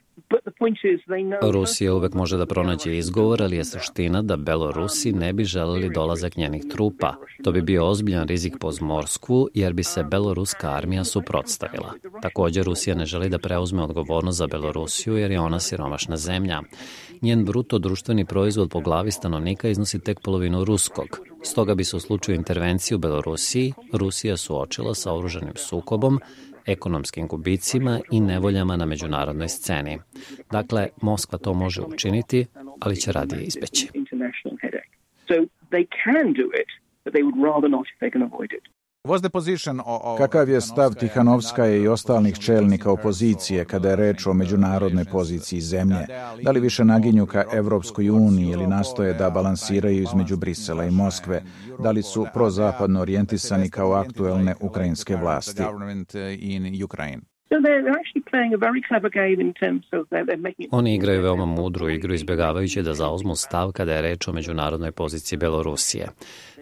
Rusija 1.52 1.94
uvek 1.94 2.14
može 2.14 2.38
da 2.38 2.46
pronađe 2.46 2.98
izgovor, 2.98 3.44
ali 3.44 3.58
je 3.58 3.66
suština 3.66 4.22
da 4.22 4.36
Belorusi 4.36 5.12
ne 5.12 5.34
bi 5.34 5.44
želeli 5.44 5.90
dolazak 5.90 6.38
njenih 6.38 6.64
trupa. 6.72 7.16
To 7.44 7.52
bi 7.52 7.62
bio 7.62 7.88
ozbiljan 7.88 8.28
rizik 8.28 8.54
po 8.60 8.72
Zmorsku, 8.72 9.48
jer 9.54 9.74
bi 9.74 9.84
se 9.84 10.04
beloruska 10.04 10.70
armija 10.70 11.04
suprotstavila. 11.04 11.94
Takođe, 12.22 12.64
Rusija 12.64 12.96
ne 12.96 13.06
želi 13.06 13.30
da 13.30 13.40
preuzme 13.40 13.84
odgovornost 13.84 14.38
za 14.38 14.48
Belorusiju, 14.48 15.18
jer 15.18 15.32
je 15.32 15.40
ona 15.40 15.60
siromašna 15.60 16.18
zemlja. 16.18 16.62
Njen 17.22 17.46
bruto 17.46 17.80
društveni 17.80 18.26
proizvod 18.26 18.70
po 18.70 18.80
glavi 18.80 19.12
stanovnika 19.12 19.70
iznosi 19.70 20.00
tek 20.00 20.20
polovinu 20.20 20.64
ruskog. 20.64 21.20
Stoga 21.44 21.76
bi 21.76 21.84
se 21.84 21.96
u 21.96 22.00
slučaju 22.00 22.36
intervencije 22.36 22.96
u 22.96 23.00
Belorusiji 23.00 23.74
Rusija 23.94 24.38
suočila 24.38 24.94
sa 24.94 25.14
oruženim 25.14 25.56
sukobom, 25.56 26.20
ekonomskim 26.66 27.28
gubicima 27.28 28.00
i 28.12 28.20
nevoljama 28.20 28.76
na 28.76 28.86
međunarodnoj 28.86 29.50
sceni. 29.50 30.00
Dakle, 30.52 30.88
Moskva 31.02 31.38
to 31.38 31.54
može 31.54 31.82
učiniti, 31.82 32.46
ali 32.80 32.96
će 32.96 33.12
radije 33.12 33.42
izbeći. 33.42 33.90
Kakav 40.18 40.50
je 40.50 40.62
stav 40.62 40.94
Tihanovska 40.94 41.68
i 41.68 41.88
ostalih 41.88 42.40
čelnika 42.40 42.92
opozicije 42.92 43.66
kada 43.66 43.90
je 43.90 43.96
reč 43.96 44.28
o 44.28 44.34
međunarodnoj 44.34 45.06
poziciji 45.06 45.62
zemlje? 45.62 46.08
Da 46.44 46.52
li 46.52 46.60
više 46.60 46.86
naginju 46.86 47.26
ka 47.26 47.44
Evropskoj 47.54 48.10
uniji 48.10 48.50
ili 48.50 48.68
nastoje 48.68 49.14
da 49.14 49.30
balansiraju 49.30 50.02
između 50.02 50.38
Brisela 50.38 50.86
i 50.86 50.92
Moskve? 50.92 51.44
Da 51.80 51.92
li 51.92 52.04
su 52.04 52.28
prozapadno 52.34 53.02
orijentisani 53.02 53.70
kao 53.70 53.94
aktuelne 53.94 54.56
ukrajinske 54.60 55.16
vlasti? 55.16 55.64
Oni 60.72 60.96
igraju 60.96 61.22
veoma 61.22 61.46
mudru 61.46 61.90
igru 61.90 62.14
izbjegavajući 62.14 62.82
da 62.82 62.94
zauzmu 62.94 63.36
stav 63.36 63.72
kada 63.72 63.94
je 63.94 64.02
reč 64.02 64.28
o 64.28 64.34
međunarodnoj 64.34 64.92
poziciji 64.92 65.40
Belorusije. 65.40 66.08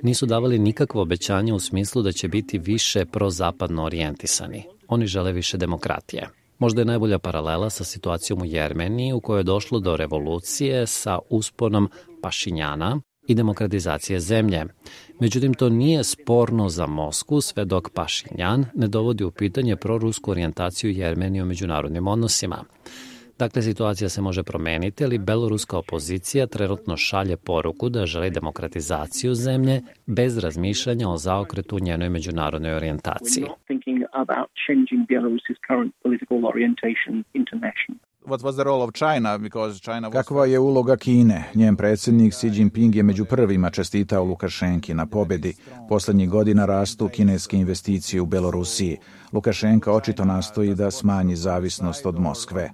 Nisu 0.02 0.26
davali 0.26 0.60
nikakvo 0.60 1.02
obećanje 1.02 1.54
u 1.54 1.60
smislu 1.60 2.02
da 2.02 2.12
će 2.12 2.28
biti 2.28 2.58
više 2.58 3.06
prozapadno 3.06 3.84
orijentisani. 3.84 4.64
Oni 4.88 5.08
žele 5.08 5.32
više 5.32 5.58
demokratije. 5.58 6.28
Možda 6.60 6.82
je 6.82 6.86
najbolja 6.86 7.20
paralela 7.20 7.70
sa 7.70 7.84
situacijom 7.84 8.42
u 8.42 8.46
Jermeniji 8.46 9.14
u 9.14 9.20
kojoj 9.20 9.40
je 9.40 9.44
došlo 9.44 9.80
do 9.80 9.98
revolucije 9.98 10.88
sa 10.88 11.20
usponom 11.30 11.90
Pašinjana, 12.22 13.00
i 13.28 13.36
demokratizacije 13.36 14.20
zemlje. 14.20 14.66
Međutim, 15.20 15.54
to 15.54 15.70
nije 15.70 16.04
sporno 16.04 16.70
za 16.70 16.88
Mosku 16.88 17.42
sve 17.42 17.66
dok 17.66 17.90
Pašinjan 17.90 18.66
ne 18.76 18.88
dovodi 18.88 19.24
u 19.24 19.32
pitanje 19.32 19.76
prorusku 19.76 20.32
orijentaciju 20.32 20.92
Jermenije 20.92 21.44
u 21.44 21.46
međunarodnim 21.46 22.08
odnosima. 22.08 22.64
Dakle, 23.40 23.62
situacija 23.62 24.10
se 24.10 24.22
može 24.22 24.44
promeniti, 24.44 25.04
ali 25.04 25.18
beloruska 25.18 25.78
opozicija 25.78 26.48
trenutno 26.48 26.98
šalje 26.98 27.38
poruku 27.38 27.90
da 27.90 28.06
želi 28.06 28.30
demokratizaciju 28.30 29.34
zemlje 29.34 29.82
bez 30.06 30.38
razmišljanja 30.38 31.10
o 31.10 31.18
zaokretu 31.18 31.80
njenoj 31.80 32.10
međunarodnoj 32.10 32.74
orijentaciji. 32.74 33.46
Kakva 40.12 40.46
je 40.46 40.60
uloga 40.60 40.98
Kine? 40.98 41.44
Njen 41.56 41.76
predsjednik 41.76 42.34
Xi 42.34 42.48
Jinping 42.48 42.96
je 42.96 43.04
među 43.04 43.26
prvima 43.26 43.70
čestitao 43.70 44.24
Lukašenki 44.24 44.94
na 44.94 45.06
pobedi. 45.06 45.54
Poslednjih 45.90 46.30
godina 46.30 46.66
rastu 46.66 47.08
kineske 47.08 47.58
investicije 47.58 48.22
u 48.22 48.26
Belorusiji. 48.26 48.98
Lukašenka 49.34 49.92
očito 49.92 50.26
nastoji 50.26 50.76
da 50.76 50.92
smanji 50.92 51.36
zavisnost 51.36 52.06
od 52.06 52.20
Moskve. 52.20 52.70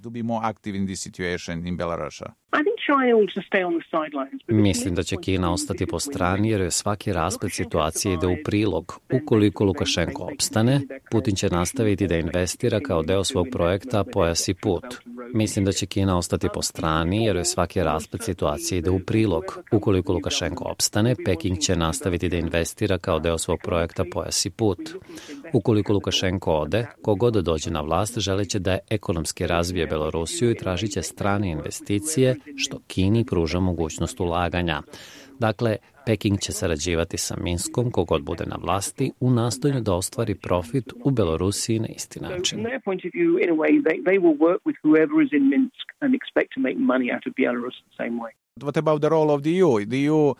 Mislim 4.48 4.96
da 4.96 5.04
će 5.04 5.16
Kina 5.18 5.54
ostati 5.54 5.86
po 5.86 6.00
strani 6.00 6.50
jer 6.50 6.62
je 6.62 6.72
svaki 6.72 7.14
rasplet 7.14 7.54
situacije 7.54 8.14
ide 8.14 8.28
u 8.28 8.36
prilog. 8.46 9.00
Ukoliko 9.24 9.66
Lukašenko 9.66 10.30
opstane, 10.34 10.82
Putin 11.12 11.36
će 11.36 11.50
nastaviti 11.50 12.08
da 12.08 12.16
investira 12.16 12.80
kao 12.80 13.04
deo 13.04 13.24
svog 13.24 13.48
projekta 13.52 14.04
Pojas 14.14 14.48
i 14.48 14.54
put. 14.54 14.86
Mislim 15.34 15.66
da 15.66 15.72
će 15.72 15.86
Kina 15.86 16.18
ostati 16.18 16.48
po 16.54 16.62
strani 16.62 17.26
jer 17.26 17.36
je 17.36 17.46
svaki 17.46 17.84
raspad 17.84 18.24
situacije 18.24 18.80
ide 18.80 18.90
u 18.90 19.00
prilog. 19.00 19.44
Ukoliko 19.72 20.14
Lukašenko 20.14 20.64
opstane, 20.64 21.16
Peking 21.26 21.60
će 21.60 21.76
nastaviti 21.76 22.30
da 22.30 22.38
investira 22.38 22.98
kao 22.98 23.20
deo 23.20 23.38
svog 23.38 23.60
projekta 23.64 24.06
Pojas 24.12 24.46
i 24.46 24.50
put. 24.50 24.80
Ukoliko 25.54 25.94
Lukašenko 25.94 26.54
ode, 26.54 26.86
kogod 27.02 27.34
dođe 27.34 27.72
na 27.72 27.82
vlast 27.82 28.20
želeće 28.20 28.60
da 28.60 28.72
je 28.72 28.80
ekonomski 28.90 29.48
razvije 29.48 29.88
Belorusiju 29.88 30.52
i 30.52 30.58
tražit 30.58 30.92
će 30.92 31.02
strane 31.02 31.52
investicije, 31.52 32.36
što 32.56 32.80
Kini 32.88 33.26
pruža 33.26 33.60
mogućnost 33.60 34.20
ulaganja. 34.20 34.82
Dakle, 35.40 35.78
Peking 36.10 36.40
će 36.40 36.52
sarađivati 36.52 37.18
sa 37.18 37.36
Minskom, 37.44 37.92
kogod 37.92 38.24
bude 38.24 38.46
na 38.46 38.58
vlasti, 38.64 39.12
u 39.20 39.32
nastojanju 39.32 39.82
da 39.82 39.94
ostvari 39.94 40.36
profit 40.36 40.94
u 41.06 41.12
Belorusiji 41.12 41.80
na 41.80 41.88
isti 41.88 42.20
način. 42.20 42.60
What 48.64 48.78
about 48.78 49.02
the 49.02 49.10
role 49.10 49.34
of 49.34 49.42
the 49.42 49.50
EU? 49.50 49.86
The 49.86 49.98
EU 50.06 50.36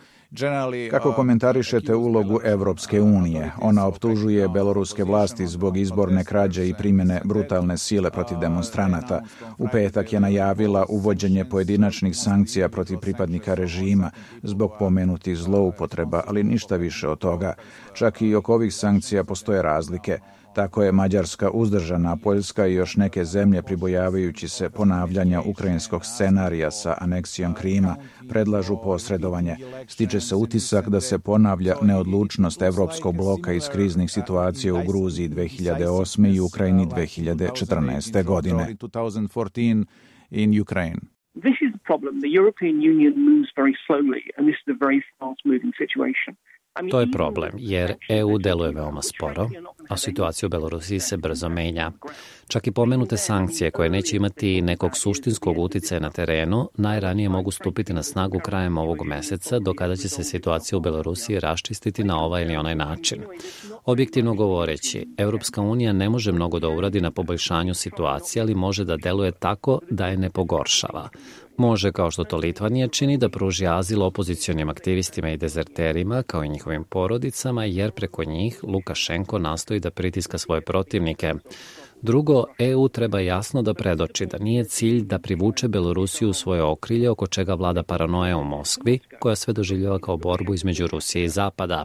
Kako 0.90 1.08
uh, 1.08 1.14
komentarišete 1.14 1.94
ulogu 1.94 2.40
Evropske 2.44 3.00
unije? 3.00 3.52
Ona 3.60 3.86
optužuje 3.86 4.48
beloruske 4.48 5.04
vlasti 5.04 5.46
zbog 5.46 5.76
izborne 5.76 6.24
krađe 6.24 6.68
i 6.68 6.74
primjene 6.74 7.20
brutalne 7.24 7.78
sile 7.78 8.10
protiv 8.10 8.38
demonstranata. 8.38 9.22
U 9.58 9.68
petak 9.72 10.12
je 10.12 10.20
najavila 10.20 10.86
uvođenje 10.88 11.44
pojedinačnih 11.44 12.16
sankcija 12.16 12.68
protiv 12.68 12.98
pripadnika 12.98 13.54
režima 13.54 14.10
zbog 14.42 14.72
pomenutih 14.78 15.36
zloupotreba, 15.36 16.22
ali 16.26 16.44
ništa 16.44 16.76
više 16.76 17.08
od 17.08 17.18
toga. 17.18 17.54
Čak 17.94 18.22
i 18.22 18.34
oko 18.34 18.54
ovih 18.54 18.74
sankcija 18.74 19.24
postoje 19.24 19.62
razlike. 19.62 20.18
Tako 20.54 20.82
je 20.82 20.92
Mađarska 20.92 21.50
uzdržana, 21.50 22.16
Poljska 22.16 22.66
i 22.66 22.74
još 22.74 22.96
neke 22.96 23.24
zemlje 23.24 23.62
pribojavajući 23.62 24.48
se 24.48 24.70
ponavljanja 24.70 25.40
ukrajinskog 25.40 26.04
scenarija 26.04 26.70
sa 26.70 26.94
aneksijom 27.00 27.54
Krima, 27.54 27.96
predlažu 28.28 28.76
posredovanje. 28.84 29.56
Stiče 29.86 30.20
se 30.20 30.34
utisak 30.34 30.88
da 30.88 31.00
se 31.00 31.18
ponavlja 31.18 31.74
neodlučnost 31.82 32.62
evropskog 32.62 33.16
bloka 33.16 33.52
iz 33.52 33.68
kriznih 33.72 34.10
situacija 34.10 34.74
u 34.74 34.82
Gruziji 34.86 35.28
2008. 35.28 36.36
i 36.36 36.40
Ukrajini 36.40 36.86
2014. 36.86 38.24
godine. 38.24 38.76
in 40.30 40.60
Ukraine. 40.60 41.00
This 41.34 41.58
is 41.60 41.72
the 41.72 41.84
problem. 41.84 42.20
The 42.20 42.28
European 42.28 42.80
Union 42.80 43.14
moves 43.16 43.50
very 43.56 43.76
slowly, 43.86 44.22
and 44.36 44.46
this 44.48 44.56
is 44.62 44.74
a 44.74 44.78
very 44.78 45.02
fast 45.18 45.40
moving 45.44 45.72
situation. 45.78 46.36
To 46.90 47.00
je 47.00 47.10
problem, 47.10 47.52
jer 47.58 47.94
EU 48.08 48.38
deluje 48.38 48.72
veoma 48.72 49.02
sporo, 49.02 49.48
a 49.88 49.96
situacija 49.96 50.46
u 50.46 50.50
Belorusiji 50.50 51.00
se 51.00 51.16
brzo 51.16 51.48
menja. 51.48 51.92
Čak 52.48 52.66
i 52.66 52.70
pomenute 52.70 53.16
sankcije 53.16 53.70
koje 53.70 53.90
neće 53.90 54.16
imati 54.16 54.62
nekog 54.62 54.96
suštinskog 54.96 55.58
uticaja 55.58 56.00
na 56.00 56.10
terenu, 56.10 56.68
najranije 56.76 57.28
mogu 57.28 57.50
stupiti 57.50 57.92
na 57.92 58.02
snagu 58.02 58.38
krajem 58.38 58.78
ovog 58.78 59.04
meseca, 59.04 59.58
do 59.58 59.74
kada 59.74 59.96
će 59.96 60.08
se 60.08 60.24
situacija 60.24 60.78
u 60.78 60.80
Belorusiji 60.80 61.40
raščistiti 61.40 62.04
na 62.04 62.24
ovaj 62.24 62.42
ili 62.42 62.56
onaj 62.56 62.74
način. 62.74 63.22
Objektivno 63.84 64.34
govoreći, 64.34 65.08
Europska 65.18 65.62
unija 65.62 65.92
ne 65.92 66.08
može 66.08 66.32
mnogo 66.32 66.58
da 66.58 66.68
uradi 66.68 67.00
na 67.00 67.10
poboljšanju 67.10 67.74
situacije, 67.74 68.42
ali 68.42 68.54
može 68.54 68.84
da 68.84 68.96
deluje 68.96 69.32
tako 69.32 69.80
da 69.90 70.06
je 70.06 70.16
ne 70.16 70.30
pogoršava. 70.30 71.08
Može, 71.56 71.92
kao 71.92 72.10
što 72.10 72.24
to 72.24 72.36
Litvanija 72.36 72.88
čini, 72.88 73.16
da 73.16 73.28
pruži 73.28 73.66
azil 73.66 74.02
opozicionim 74.02 74.68
aktivistima 74.68 75.30
i 75.30 75.36
dezerterima, 75.36 76.22
kao 76.22 76.44
i 76.44 76.48
njihovim 76.48 76.84
porodicama, 76.84 77.64
jer 77.64 77.90
preko 77.90 78.24
njih 78.24 78.64
Lukašenko 78.64 79.38
nastoji 79.38 79.80
da 79.80 79.90
pritiska 79.90 80.38
svoje 80.38 80.60
protivnike. 80.60 81.34
Drugo, 82.02 82.44
EU 82.58 82.88
treba 82.88 83.20
jasno 83.20 83.62
da 83.62 83.74
predoči 83.74 84.26
da 84.26 84.38
nije 84.38 84.64
cilj 84.64 85.04
da 85.04 85.18
privuče 85.18 85.68
Belorusiju 85.68 86.30
u 86.30 86.32
svoje 86.32 86.62
okrilje 86.62 87.10
oko 87.10 87.26
čega 87.26 87.54
vlada 87.54 87.82
paranoja 87.82 88.36
u 88.36 88.44
Moskvi, 88.44 88.98
koja 89.18 89.36
sve 89.36 89.52
doživljava 89.52 89.98
kao 89.98 90.16
borbu 90.16 90.54
između 90.54 90.86
Rusije 90.86 91.24
i 91.24 91.28
Zapada. 91.28 91.84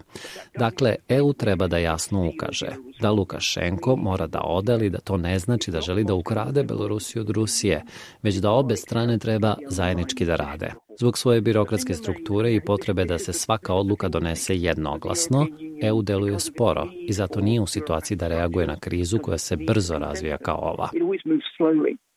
Dakle, 0.57 0.95
EU 1.09 1.33
treba 1.33 1.67
da 1.67 1.77
jasno 1.77 2.29
ukaže 2.29 2.67
da 3.01 3.11
Lukašenko 3.11 3.95
mora 3.95 4.27
da 4.27 4.41
ode, 4.43 4.73
ali 4.73 4.89
da 4.89 4.99
to 4.99 5.17
ne 5.17 5.39
znači 5.39 5.71
da 5.71 5.81
želi 5.81 6.03
da 6.03 6.13
ukrade 6.13 6.63
Belorusiju 6.63 7.21
od 7.21 7.29
Rusije, 7.29 7.83
već 8.23 8.35
da 8.35 8.51
obe 8.51 8.75
strane 8.75 9.19
treba 9.19 9.55
zajednički 9.69 10.25
da 10.25 10.35
rade. 10.35 10.84
Zbog 10.99 11.17
svoje 11.17 11.41
birokratske 11.41 11.93
strukture 11.93 12.55
i 12.55 12.61
potrebe 12.61 13.05
da 13.05 13.17
se 13.17 13.33
svaka 13.33 13.73
odluka 13.73 14.09
donese 14.09 14.55
jednoglasno, 14.55 15.47
EU 15.83 16.01
deluje 16.01 16.39
sporo 16.39 16.87
i 17.07 17.13
zato 17.13 17.41
nije 17.41 17.61
u 17.61 17.67
situaciji 17.67 18.17
da 18.17 18.27
reaguje 18.27 18.67
na 18.67 18.79
krizu 18.79 19.19
koja 19.19 19.37
se 19.37 19.57
brzo 19.57 19.99
razvija 19.99 20.37
kao 20.37 20.57
ova. 20.57 20.89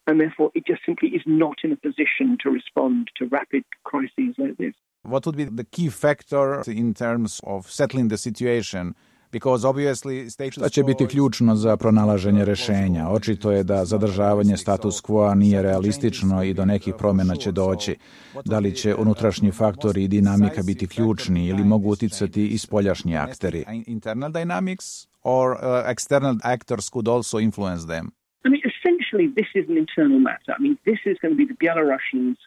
and 0.08 0.18
therefore 0.18 0.50
it 0.54 0.64
just 0.66 0.82
simply 0.87 1.08
is 1.18 1.23
not 1.26 1.56
in 1.64 1.73
a 1.73 1.76
position 1.88 2.28
to 2.42 2.49
respond 2.58 3.11
to 3.18 3.23
rapid 3.38 3.64
crises 3.90 4.35
like 4.38 4.56
this. 4.56 4.75
What 5.02 5.26
would 5.26 5.37
be 5.37 5.44
the 5.44 5.68
key 5.76 5.88
factor 5.90 6.62
in 6.66 6.94
terms 6.94 7.40
of 7.44 7.71
settling 7.71 8.08
the 8.08 8.17
situation 8.17 8.95
Šta 10.50 10.69
će 10.69 10.82
biti 10.82 11.06
ključno 11.06 11.54
za 11.54 11.76
pronalaženje 11.76 12.45
rešenja? 12.45 13.08
Očito 13.08 13.50
je 13.52 13.64
da 13.64 13.84
zadržavanje 13.84 14.56
status 14.56 15.02
quo 15.02 15.34
nije 15.34 15.62
realistično 15.62 16.43
i 16.43 16.54
do 16.54 16.64
nekih 16.64 16.95
promjena 16.99 17.36
će 17.36 17.52
doći. 17.52 17.97
Da 18.45 18.58
li 18.58 18.75
će 18.75 18.95
unutrašnji 18.95 19.50
faktori 19.50 20.04
i 20.04 20.08
dinamika 20.08 20.62
biti 20.67 20.86
ključni 20.86 21.47
ili 21.47 21.64
mogu 21.64 21.91
uticati 21.91 22.47
i 22.47 22.58
spoljašnji 22.58 23.17
akteri? 23.17 23.64
Internal 23.86 24.30
dynamics 24.30 25.08
or 25.23 25.50
uh, 25.50 25.58
external 25.95 26.36
actors 26.45 26.91
could 26.91 27.08
also 27.08 27.38
influence 27.38 27.86
them? 27.86 28.10
I 28.45 28.49
mean, 28.50 28.62
essentially 28.73 29.26
this 29.38 29.50
is 29.60 29.64
an 29.73 29.76
internal 29.84 30.21
matter. 30.30 30.52
I 30.58 30.62
mean, 30.62 30.76
this 30.91 31.00
is 31.10 31.17
going 31.23 31.32
to 31.36 31.41
be 31.43 31.49
the 31.52 31.58
Belarusians 31.67 32.38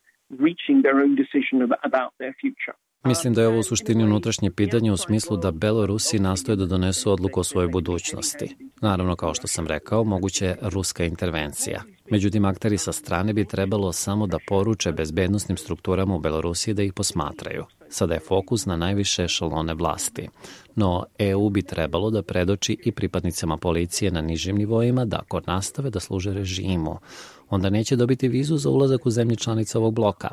reaching 0.47 0.77
their 0.85 0.97
own 1.03 1.15
decision 1.15 1.55
about 1.89 2.11
their 2.19 2.33
future. 2.43 2.75
Mislim 3.03 3.33
da 3.33 3.41
je 3.41 3.47
ovo 3.47 3.59
u 3.59 3.63
suštini 3.63 4.03
unutrašnje 4.03 4.51
pitanje 4.51 4.91
u 4.91 4.97
smislu 4.97 5.37
da 5.37 5.51
Belorusi 5.51 6.19
nastoje 6.19 6.55
da 6.55 6.65
donesu 6.65 7.11
odluku 7.11 7.39
o 7.39 7.43
svojoj 7.43 7.67
budućnosti. 7.67 8.55
Naravno, 8.81 9.15
kao 9.15 9.33
što 9.33 9.47
sam 9.47 9.67
rekao, 9.67 10.03
moguće 10.03 10.45
je 10.45 10.57
ruska 10.61 11.05
intervencija. 11.05 11.83
Međutim, 12.11 12.45
akteri 12.45 12.77
sa 12.77 12.91
strane 12.91 13.33
bi 13.33 13.45
trebalo 13.45 13.91
samo 13.91 14.27
da 14.27 14.37
poruče 14.47 14.91
bezbednostnim 14.91 15.57
strukturama 15.57 16.15
u 16.15 16.19
Belorusiji 16.19 16.73
da 16.73 16.83
ih 16.83 16.93
posmatraju. 16.93 17.65
Sada 17.89 18.13
je 18.13 18.19
fokus 18.19 18.65
na 18.65 18.75
najviše 18.75 19.27
šalone 19.27 19.73
vlasti. 19.73 20.27
No, 20.75 21.05
EU 21.17 21.49
bi 21.49 21.61
trebalo 21.61 22.09
da 22.09 22.23
predoči 22.23 22.77
i 22.85 22.91
pripadnicama 22.91 23.57
policije 23.57 24.11
na 24.11 24.21
nižim 24.21 24.57
nivoima 24.57 25.05
da 25.05 25.19
ako 25.19 25.41
nastave 25.47 25.89
da 25.89 25.99
služe 25.99 26.33
režimu, 26.33 26.97
onda 27.49 27.69
neće 27.69 27.95
dobiti 27.95 28.27
vizu 28.27 28.57
za 28.57 28.69
ulazak 28.69 29.05
u 29.05 29.11
zemlje 29.11 29.35
članice 29.35 29.77
ovog 29.77 29.93
bloka. 29.93 30.29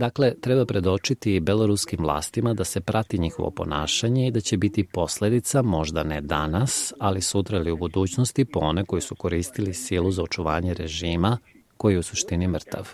Dakle, 0.00 0.34
treba 0.40 0.64
predočiti 0.64 1.40
beloruskim 1.40 1.98
vlastima 2.02 2.54
da 2.54 2.64
se 2.64 2.80
prati 2.80 3.18
njihovo 3.18 3.50
ponašanje 3.50 4.26
i 4.26 4.30
da 4.30 4.40
će 4.40 4.56
biti 4.56 4.84
posledica, 4.92 5.62
možda 5.62 6.02
ne 6.02 6.20
danas, 6.20 6.94
ali 6.98 7.20
sutra 7.20 7.58
ili 7.58 7.70
u 7.70 7.76
budućnosti 7.76 8.44
po 8.44 8.60
one 8.60 8.84
koji 8.84 9.00
su 9.00 9.14
koristili 9.14 9.74
silu 9.74 10.10
za 10.10 10.22
očuvanje 10.22 10.74
režima 10.74 11.38
koji 11.76 11.94
je 11.94 11.98
u 11.98 12.02
suštini 12.02 12.48
mrtav. 12.48 12.88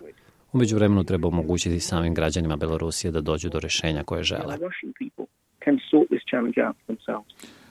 Umeđu 0.53 0.77
vremenu 0.77 1.05
treba 1.05 1.29
omogućiti 1.29 1.81
samim 1.81 2.14
građanima 2.14 2.57
Belorusije 2.57 3.11
da 3.11 3.21
dođu 3.21 3.49
do 3.49 3.61
rešenja 3.61 4.05
koje 4.05 4.23
žele. 4.23 4.57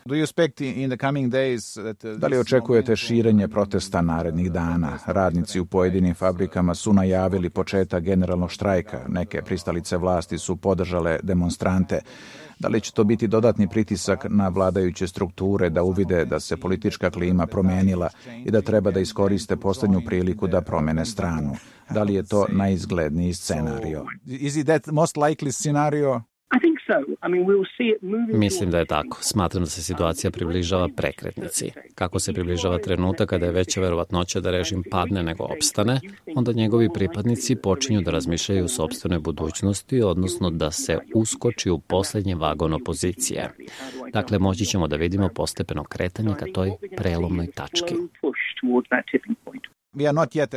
Uh, 0.09 0.13
da 2.17 2.27
li 2.27 2.37
očekujete 2.37 2.95
širenje 2.95 3.47
protesta 3.47 4.01
narednih 4.01 4.51
dana? 4.51 4.99
Radnici 5.05 5.59
u 5.59 5.65
pojedinim 5.65 6.13
fabrikama 6.13 6.75
su 6.75 6.93
najavili 6.93 7.49
početak 7.49 8.03
generalnog 8.03 8.51
štrajka. 8.51 9.01
Neke 9.07 9.41
pristalice 9.41 9.97
vlasti 9.97 10.37
su 10.37 10.55
podržale 10.55 11.19
demonstrante. 11.23 12.01
Da 12.59 12.67
li 12.67 12.81
će 12.81 12.91
to 12.91 13.03
biti 13.03 13.27
dodatni 13.27 13.69
pritisak 13.69 14.25
na 14.29 14.47
vladajuće 14.47 15.07
strukture 15.07 15.69
da 15.69 15.83
uvide 15.83 16.25
da 16.25 16.39
se 16.39 16.57
politička 16.57 17.09
klima 17.09 17.47
promenila 17.47 18.09
i 18.45 18.51
da 18.51 18.61
treba 18.61 18.91
da 18.91 18.99
iskoriste 18.99 19.55
poslednju 19.55 20.01
priliku 20.05 20.47
da 20.47 20.61
promene 20.61 21.05
stranu? 21.05 21.55
Da 21.89 22.03
li 22.03 22.13
je 22.13 22.23
to 22.23 22.45
najizgledniji 22.49 23.33
scenario? 23.33 24.05
Is 24.25 24.55
it 24.55 24.65
that 24.65 24.87
most 24.87 25.15
likely 25.15 25.51
scenario? 25.51 26.21
Mislim 28.33 28.71
da 28.71 28.79
je 28.79 28.85
tako. 28.85 29.17
Smatram 29.21 29.63
da 29.63 29.69
se 29.69 29.83
situacija 29.83 30.31
približava 30.31 30.89
prekretnici. 30.97 31.71
Kako 31.95 32.19
se 32.19 32.33
približava 32.33 32.77
trenutak 32.77 33.29
kada 33.29 33.45
je 33.45 33.51
veća 33.51 33.81
verovatnoća 33.81 34.39
da 34.39 34.51
režim 34.51 34.83
padne 34.91 35.23
nego 35.23 35.43
opstane, 35.43 35.99
onda 36.35 36.51
njegovi 36.51 36.89
pripadnici 36.93 37.55
počinju 37.55 38.01
da 38.01 38.11
razmišljaju 38.11 38.65
o 38.65 38.67
sobstvenoj 38.67 39.19
budućnosti, 39.19 40.01
odnosno 40.01 40.49
da 40.49 40.71
se 40.71 40.99
uskoči 41.15 41.69
u 41.69 41.79
poslednji 41.79 42.33
vagon 42.33 42.73
opozicije. 42.73 43.51
Dakle, 44.13 44.39
moći 44.39 44.65
ćemo 44.65 44.87
da 44.87 44.95
vidimo 44.95 45.29
postepeno 45.35 45.83
kretanje 45.83 46.33
ka 46.39 46.45
toj 46.53 46.71
prelomnoj 46.97 47.47
tački. 47.51 47.95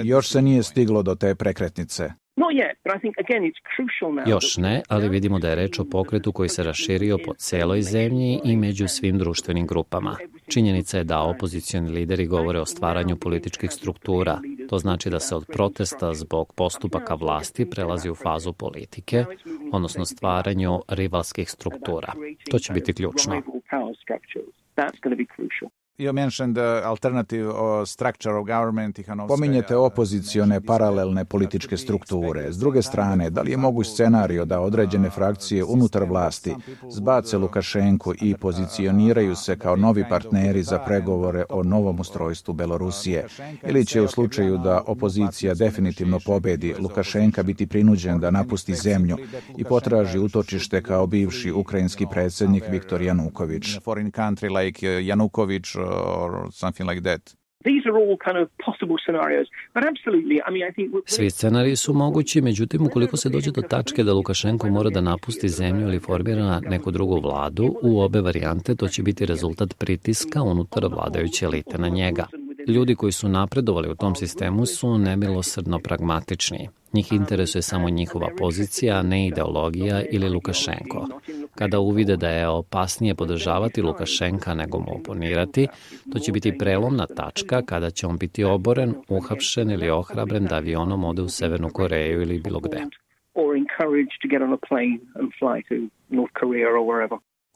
Još 0.05 0.29
se 0.29 0.43
nije 0.43 0.63
stiglo 0.63 1.03
do 1.03 1.15
te 1.15 1.35
prekretnice. 1.35 2.11
Još 4.27 4.57
ne, 4.57 4.83
ali 4.89 5.09
vidimo 5.09 5.39
da 5.39 5.49
je 5.49 5.55
reč 5.55 5.79
o 5.79 5.85
pokretu 5.85 6.33
koji 6.33 6.49
se 6.49 6.63
raširio 6.63 7.19
po 7.27 7.35
celoj 7.35 7.83
zemlji 7.83 8.41
i 8.45 8.57
među 8.57 8.89
svim 8.89 9.19
društvenim 9.19 9.67
grupama. 9.67 10.17
Činjenica 10.49 10.99
je 10.99 11.05
da 11.05 11.23
opozicioni 11.23 11.91
lideri 11.91 12.27
govore 12.27 12.61
o 12.61 12.67
stvaranju 12.67 13.17
političkih 13.17 13.71
struktura. 13.71 14.41
To 14.69 14.79
znači 14.79 15.11
da 15.11 15.21
se 15.21 15.35
od 15.35 15.47
protesta 15.53 16.15
zbog 16.15 16.53
postupaka 16.55 17.15
vlasti 17.15 17.71
prelazi 17.71 18.11
u 18.11 18.15
fazu 18.15 18.53
politike, 18.53 19.25
odnosno 19.73 20.05
stvaranju 20.05 20.81
rivalskih 20.89 21.51
struktura. 21.51 22.13
To 22.51 22.59
će 22.59 22.73
biti 22.73 22.93
ključno. 22.95 23.43
You 25.99 26.13
mentioned 26.13 26.55
the 26.55 26.83
alternative 26.85 27.53
structure 27.87 28.35
of 28.35 28.47
government. 28.47 29.01
Pominjete 29.29 29.77
opozicione 29.77 30.61
paralelne 30.61 31.25
političke 31.25 31.77
strukture. 31.77 32.53
S 32.53 32.59
druge 32.59 32.83
strane, 32.83 33.31
da 33.31 33.43
li 33.43 33.51
je 33.51 33.57
moguć 33.57 33.89
scenario 33.89 34.45
da 34.45 34.61
određene 34.61 35.11
frakcije 35.11 35.65
unutar 35.65 36.05
vlasti 36.05 36.55
zbace 36.91 37.39
Lukašenku 37.39 38.15
i 38.21 38.35
pozicioniraju 38.35 39.37
se 39.37 39.59
kao 39.59 39.77
novi 39.77 40.05
partneri 40.09 40.63
za 40.63 40.79
pregovore 40.79 41.45
o 41.51 41.63
novom 41.63 42.01
ustrojstvu 42.01 42.55
Belorusije? 42.55 43.27
Ili 43.63 43.87
će 43.87 44.03
u 44.03 44.09
slučaju 44.09 44.59
da 44.59 44.83
opozicija 44.87 45.55
definitivno 45.55 46.19
pobedi 46.27 46.75
Lukašenka 46.79 47.43
biti 47.43 47.67
prinuđen 47.67 48.21
da 48.21 48.31
napusti 48.31 48.75
zemlju 48.75 49.17
i 49.57 49.65
potraži 49.65 50.19
utočište 50.19 50.83
kao 50.83 51.07
bivši 51.07 51.53
ukrajinski 51.53 52.07
predsednik 52.11 52.65
Viktor 52.71 53.03
Januković? 53.03 53.79
Foreign 53.85 54.13
country 54.13 54.63
like 54.63 55.07
Januković 55.07 55.77
or 55.89 56.53
something 56.53 56.91
like 56.91 57.03
that. 57.03 57.39
Svi 61.07 61.31
scenariji 61.31 61.77
su 61.77 61.95
mogući, 61.95 62.41
međutim, 62.41 62.87
ukoliko 62.87 63.17
se 63.17 63.29
dođe 63.29 63.51
do 63.51 63.63
tačke 63.63 64.05
da 64.05 64.13
Lukašenko 64.13 64.69
mora 64.69 64.91
da 64.91 65.01
napusti 65.01 65.49
zemlju 65.49 65.89
ili 65.89 66.01
formira 66.01 66.61
neku 66.61 66.91
drugu 66.91 67.21
vladu, 67.21 67.75
u 67.83 68.01
obe 68.01 68.21
varijante 68.21 68.75
to 68.75 68.89
će 68.89 69.03
biti 69.03 69.27
rezultat 69.27 69.75
pritiska 69.79 70.43
unutar 70.43 70.87
vladajuće 70.87 71.45
elite 71.45 71.79
na 71.79 71.89
njega. 71.89 72.27
Ljudi 72.69 72.95
koji 72.95 73.13
su 73.13 73.29
napredovali 73.29 73.91
u 73.91 73.95
tom 73.95 74.15
sistemu 74.15 74.67
su 74.67 74.99
nemilosrdno 74.99 75.79
pragmatični. 75.79 76.69
Njih 76.93 77.13
interesuje 77.13 77.63
samo 77.63 77.91
njihova 77.91 78.29
pozicija, 78.39 79.03
ne 79.03 79.27
ideologija 79.27 80.03
ili 80.11 80.29
Lukašenko. 80.29 81.09
Kada 81.59 81.81
uvide 81.81 82.17
da 82.17 82.29
je 82.29 82.49
opasnije 82.49 83.15
podržavati 83.15 83.83
Lukašenka 83.83 84.55
nego 84.55 84.79
mu 84.79 85.01
oponirati, 85.01 85.67
to 86.13 86.19
će 86.19 86.33
biti 86.33 86.59
prelomna 86.59 87.07
tačka 87.07 87.63
kada 87.63 87.91
će 87.91 88.07
on 88.07 88.19
biti 88.19 88.45
oboren, 88.45 88.95
uhapšen 89.09 89.71
ili 89.71 89.91
ohrabren 89.91 90.45
da 90.45 90.57
avionom 90.57 91.05
ode 91.05 91.23
u 91.23 91.29
Severnu 91.29 91.69
Koreju 91.69 92.23
ili 92.23 92.41
bilo 92.41 92.61
gde. 92.61 92.79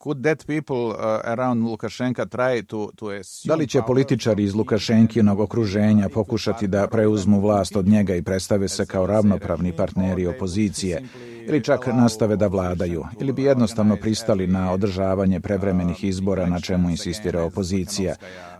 Could 0.03 0.23
that 0.25 0.47
people 0.47 0.77
uh, 0.77 0.95
around 1.25 1.65
Lukashenka 1.65 2.27
try 2.27 2.67
to, 2.67 2.91
to 2.97 3.07
Da 3.45 3.55
li 3.55 3.67
će 3.67 3.81
političari 3.87 4.43
iz 4.43 4.55
Lukašenkinog 4.55 5.41
okruženja 5.41 6.09
pokušati 6.15 6.67
da 6.67 6.88
preuzmu 6.88 7.41
vlast 7.41 7.77
od 7.77 7.87
njega 7.87 8.15
i 8.15 8.23
predstave 8.23 8.69
se 8.69 8.87
kao 8.87 9.07
ravnopravni 9.07 9.73
partneri 9.77 10.27
opozicije 10.27 11.03
ili 11.49 11.65
čak 11.65 11.87
nastave 11.87 12.37
da 12.37 12.47
vladaju 12.47 13.05
ili 13.21 13.33
bi 13.33 13.43
jednostavno 13.43 13.97
pristali 13.97 14.47
na 14.47 14.73
održavanje 14.73 15.41
prevremenih 15.41 16.05
izbora 16.05 16.47
na 16.47 16.61
čemu 16.61 16.91
insistira 16.91 17.43
opozicija? 17.43 18.15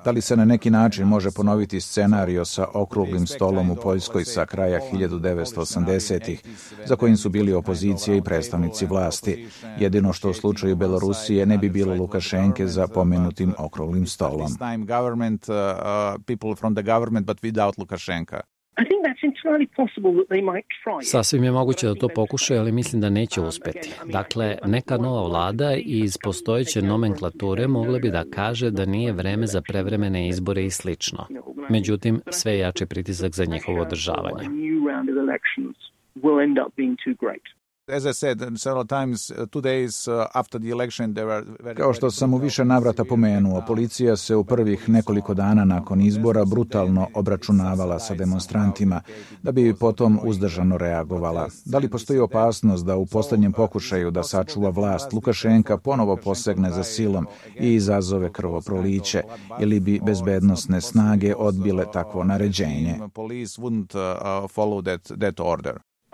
Da 0.05 0.11
li 0.11 0.21
se 0.21 0.37
na 0.37 0.45
neki 0.45 0.71
način 0.71 1.07
može 1.07 1.31
ponoviti 1.31 1.81
scenario 1.81 2.45
sa 2.45 2.67
okruglim 2.75 3.27
stolom 3.27 3.71
u 3.71 3.77
Poljskoj 3.77 4.25
sa 4.25 4.47
kraja 4.47 4.81
1980-ih, 4.93 6.43
za 6.85 6.97
kojim 6.97 7.17
su 7.17 7.29
bili 7.29 7.53
opozicija 7.53 8.17
i 8.17 8.23
predstavnici 8.23 8.87
vlasti? 8.87 9.49
Jedino 9.79 10.13
što 10.13 10.31
u 10.31 10.35
slučaju 10.35 10.77
Belorusije 10.77 11.47
ne 11.47 11.59
bi 11.59 11.69
bilo 11.69 11.95
Lukašenke 11.95 12.67
za 12.67 12.89
pomenutim 12.89 13.55
okruglim 13.59 14.07
stolom. 14.07 14.49
Sasvim 21.03 21.45
je 21.45 21.51
moguće 21.51 21.87
da 21.87 21.95
to 21.95 22.09
pokušaju, 22.15 22.61
ali 22.61 22.73
mislim 22.73 23.01
da 23.03 23.11
neće 23.11 23.41
uspeti. 23.41 23.91
Dakle, 24.05 24.59
neka 24.67 24.97
nova 24.97 25.29
vlada 25.29 25.75
iz 25.85 26.19
postojeće 26.25 26.83
nomenklature 26.83 27.67
mogla 27.67 27.99
bi 27.99 28.11
da 28.11 28.25
kaže 28.35 28.71
da 28.71 28.85
nije 28.85 29.13
vreme 29.13 29.47
za 29.47 29.61
prevremene 29.61 30.29
izbore 30.29 30.65
i 30.65 30.71
slično. 30.71 31.27
Međutim, 31.71 32.21
sve 32.31 32.59
jače 32.59 32.87
pritisak 32.87 33.33
za 33.33 33.45
njihovo 33.45 33.81
održavanje. 33.83 34.49
As 37.89 38.07
I 38.07 38.13
said 38.13 38.39
several 38.59 38.85
times, 38.85 39.31
uh, 39.31 39.47
two 39.47 39.61
days 39.61 40.07
uh, 40.07 40.29
after 40.35 40.61
the 40.61 40.71
election 40.71 41.15
there 41.15 41.27
were 41.27 41.45
very, 41.61 41.77
Kao 41.77 41.93
što 41.93 42.11
sam 42.11 42.35
u 42.35 42.37
više 42.37 42.65
navrata 42.65 43.05
pomenuo, 43.05 43.65
policija 43.67 44.17
se 44.17 44.37
u 44.37 44.45
prvih 44.45 44.89
nekoliko 44.89 45.35
dana 45.35 45.65
nakon 45.65 46.01
izbora 46.01 46.45
brutalno 46.45 47.09
obračunavala 47.15 47.99
sa 47.99 48.15
demonstrantima, 48.15 49.01
da 49.43 49.53
bi 49.53 49.75
potom 49.75 50.19
uzdržano 50.25 50.79
reagovala. 50.79 51.49
Da 51.65 51.79
li 51.79 51.89
postoji 51.89 52.19
opasnost 52.19 52.85
da 52.85 52.97
u 52.97 53.07
poslednjem 53.07 53.53
pokušaju 53.53 54.11
da 54.11 54.23
sačuva 54.23 54.71
vlast 54.71 55.13
Lukašenka 55.13 55.79
ponovo 55.79 56.17
posegne 56.17 56.71
za 56.71 56.85
silom 56.85 57.27
i 57.61 57.75
izazove 57.75 58.33
krvoproliće, 58.33 59.23
ili 59.61 59.81
bi 59.81 60.01
bezbednostne 60.05 60.81
snage 60.81 61.35
odbile 61.35 61.85
takvo 61.93 62.25
naređenje? 62.25 62.99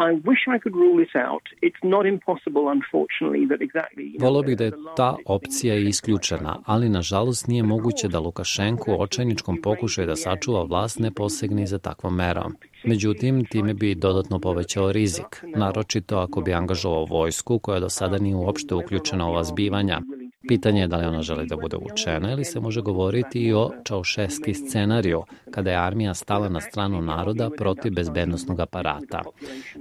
I 0.01 0.11
wish 0.31 0.43
I 0.57 0.59
could 0.63 0.77
rule 0.83 0.97
this 1.05 1.15
out. 1.29 1.45
It's 1.67 1.83
not 1.95 2.07
impossible, 2.07 2.65
unfortunately, 2.77 3.43
that 3.51 3.61
exactly... 3.61 4.21
Volio 4.21 4.43
bih 4.43 4.57
da 4.57 4.65
je 4.65 4.73
ta 4.97 5.17
opcija 5.27 5.75
isključena, 5.75 6.63
ali 6.67 6.89
nažalost 6.89 7.47
nije 7.47 7.63
moguće 7.63 8.09
da 8.09 8.21
Lukašenko 8.21 8.93
u 8.93 9.01
očajničkom 9.03 9.63
pokušaju 9.63 10.07
da 10.07 10.17
sačuva 10.17 10.63
vlast 10.63 10.99
ne 10.99 11.11
posegne 11.11 11.67
za 11.67 11.79
takvom 11.79 12.15
merom. 12.15 12.53
Međutim, 12.85 13.45
time 13.45 13.75
bi 13.75 13.95
dodatno 13.95 14.39
povećao 14.41 14.93
rizik, 14.93 15.45
naročito 15.57 16.19
ako 16.19 16.41
bi 16.41 16.53
angažovao 16.55 17.05
vojsku 17.05 17.59
koja 17.59 17.81
do 17.81 17.89
sada 17.89 18.19
nije 18.19 18.37
uopšte 18.37 18.75
uključena 18.75 19.27
u 19.27 19.31
ova 19.31 19.45
zbivanja. 19.45 20.01
Pitanje 20.49 20.81
je 20.81 20.89
da 20.89 20.97
li 20.97 21.07
ona 21.07 21.23
želi 21.23 21.47
da 21.47 21.57
bude 21.57 21.77
učena 21.77 22.33
ili 22.33 22.45
se 22.45 22.61
može 22.61 22.81
govoriti 22.81 23.41
i 23.41 23.53
o 23.53 23.71
Čaušeski 23.85 24.55
scenariju, 24.55 25.23
kada 25.51 25.71
je 25.71 25.77
armija 25.77 26.15
stala 26.15 26.49
na 26.49 26.61
stranu 26.61 27.01
naroda 27.01 27.51
protiv 27.59 27.93
bezbednostnog 27.95 28.61
aparata. 28.61 29.23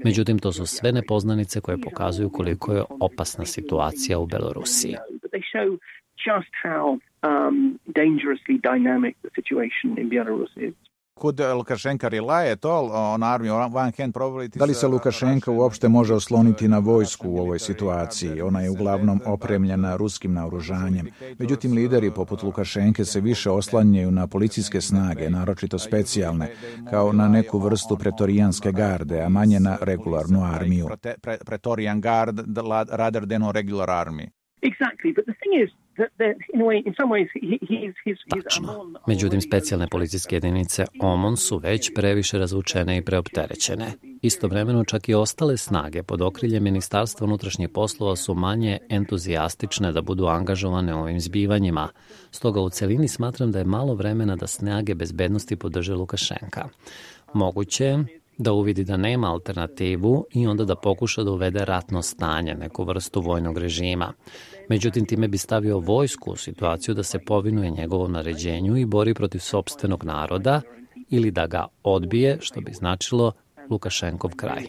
Međutim, 0.05 0.39
to 0.39 0.51
su 0.51 0.65
sve 0.65 0.91
nepoznanice 0.91 1.61
koje 1.61 1.81
pokazuju 1.81 2.29
koliko 2.29 2.73
je 2.73 2.83
opasna 2.89 3.45
situacija 3.45 4.19
u 4.19 4.25
Belorusiji. 4.25 4.95
just 6.29 6.51
how 6.63 6.99
um, 7.23 7.79
dangerously 8.01 8.57
dynamic 8.71 9.15
the 9.21 9.31
situation 9.35 9.97
in 9.97 10.09
Belarus 10.09 10.53
is. 10.57 10.73
Could 11.21 11.39
Lukashenko 11.39 12.09
rely 12.09 12.51
at 12.51 12.65
all 12.65 12.91
on 12.91 13.23
army? 13.23 13.49
On 13.49 13.75
one 13.75 13.91
hand, 13.97 14.13
probably 14.13 14.47
da 14.47 14.65
li 14.65 14.73
se 14.73 14.87
Lukašenka 14.87 15.51
uopšte 15.51 15.87
može 15.87 16.13
osloniti 16.13 16.67
na 16.67 16.79
vojsku 16.79 17.29
u 17.29 17.37
ovoj 17.37 17.59
situaciji? 17.59 18.41
Ona 18.41 18.61
je 18.61 18.69
uglavnom 18.69 19.21
opremljena 19.25 19.95
ruskim 19.95 20.33
naoružanjem. 20.33 21.07
Međutim, 21.39 21.73
lideri 21.73 22.11
poput 22.11 22.43
Lukašenke 22.43 23.05
se 23.05 23.21
više 23.21 23.49
oslanjaju 23.49 24.11
na 24.11 24.27
policijske 24.27 24.81
snage, 24.81 25.29
naročito 25.29 25.79
specijalne, 25.79 26.51
kao 26.89 27.13
na 27.13 27.27
neku 27.27 27.59
vrstu 27.59 27.97
pretorijanske 27.97 28.71
garde, 28.71 29.21
a 29.21 29.29
manje 29.29 29.59
na 29.59 29.77
regularnu 29.81 30.43
armiju. 30.43 30.87
Pretorijan 31.45 32.01
guard 32.01 32.39
rather 32.91 33.27
than 33.27 33.43
a 33.43 33.51
regular 33.51 33.89
army. 33.89 34.27
Exactly, 34.61 35.13
but 35.15 35.25
the 35.25 35.35
thing 35.41 35.53
is, 35.63 35.69
Tačno. 38.29 38.93
Međutim, 39.07 39.41
specijalne 39.41 39.87
policijske 39.87 40.35
jedinice 40.35 40.85
OMON 41.01 41.37
su 41.37 41.57
već 41.57 41.93
previše 41.95 42.37
razvučene 42.37 42.97
i 42.97 43.01
preopterećene. 43.01 43.85
Istovremeno 44.21 44.83
čak 44.83 45.09
i 45.09 45.13
ostale 45.13 45.57
snage 45.57 46.03
pod 46.03 46.21
okriljem 46.21 46.63
Ministarstva 46.63 47.25
unutrašnjih 47.25 47.69
poslova 47.69 48.15
su 48.15 48.33
manje 48.33 48.77
entuzijastične 48.89 49.91
da 49.91 50.01
budu 50.01 50.25
angažovane 50.25 50.95
u 50.95 50.99
ovim 50.99 51.19
zbivanjima. 51.19 51.87
Stoga 52.31 52.61
u 52.61 52.69
celini 52.69 53.07
smatram 53.07 53.51
da 53.51 53.59
je 53.59 53.65
malo 53.65 53.95
vremena 53.95 54.35
da 54.35 54.47
snage 54.47 54.95
bezbednosti 54.95 55.55
podrže 55.55 55.93
Lukašenka. 55.93 56.69
Moguće 57.33 57.97
da 58.37 58.53
uvidi 58.53 58.83
da 58.83 58.97
nema 58.97 59.31
alternativu 59.31 60.25
i 60.33 60.47
onda 60.47 60.65
da 60.65 60.75
pokuša 60.75 61.23
da 61.23 61.31
uvede 61.31 61.65
ratno 61.65 62.01
stanje, 62.01 62.53
neku 62.53 62.83
vrstu 62.83 63.21
vojnog 63.21 63.57
režima. 63.57 64.13
Međutim, 64.69 65.05
time 65.05 65.27
bi 65.27 65.37
stavio 65.37 65.79
vojsku 65.79 66.31
u 66.31 66.35
situaciju 66.35 66.95
da 66.95 67.03
se 67.03 67.19
povinuje 67.19 67.71
njegovom 67.71 68.11
naređenju 68.11 68.77
i 68.77 68.85
bori 68.85 69.13
protiv 69.13 69.39
sobstvenog 69.39 70.03
naroda 70.03 70.61
ili 71.09 71.31
da 71.31 71.47
ga 71.47 71.65
odbije, 71.83 72.37
što 72.41 72.61
bi 72.61 72.73
značilo 72.73 73.31
Lukašenkov 73.69 74.31
kraj. 74.35 74.63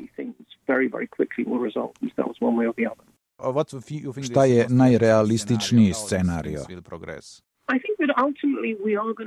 Šta 4.23 4.45
je 4.45 4.67
najrealističniji 4.69 5.93
scenario? 5.93 6.61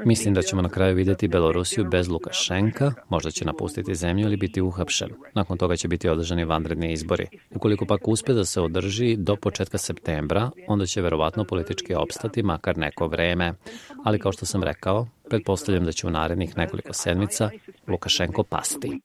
Mislim 0.05 0.33
da 0.33 0.41
ćemo 0.41 0.61
na 0.61 0.69
kraju 0.69 0.95
vidjeti 0.95 1.27
Belorusiju 1.27 1.85
bez 1.91 2.09
Lukašenka, 2.09 2.91
možda 3.09 3.31
će 3.31 3.45
napustiti 3.45 3.95
zemlju 3.95 4.25
ili 4.25 4.37
biti 4.37 4.61
uhapšen. 4.61 5.09
Nakon 5.33 5.57
toga 5.57 5.75
će 5.75 5.87
biti 5.87 6.09
održani 6.09 6.45
vanredni 6.45 6.93
izbori. 6.93 7.27
Ukoliko 7.55 7.85
pak 7.85 8.07
uspe 8.07 8.33
da 8.33 8.45
se 8.45 8.61
održi 8.61 9.15
do 9.15 9.35
početka 9.35 9.77
septembra, 9.77 10.51
onda 10.67 10.85
će 10.85 11.01
verovatno 11.01 11.45
politički 11.45 11.93
opstati 11.93 12.43
makar 12.43 12.77
neko 12.77 13.07
vreme. 13.07 13.53
Ali 14.03 14.19
kao 14.19 14.31
što 14.31 14.45
sam 14.45 14.63
rekao, 14.63 15.07
pretpostavljam 15.29 15.85
da 15.85 15.91
će 15.91 16.07
u 16.07 16.09
narednih 16.09 16.57
nekoliko 16.57 16.93
sedmica 16.93 17.49
Lukašenko 17.87 18.43
pasti. 18.43 18.99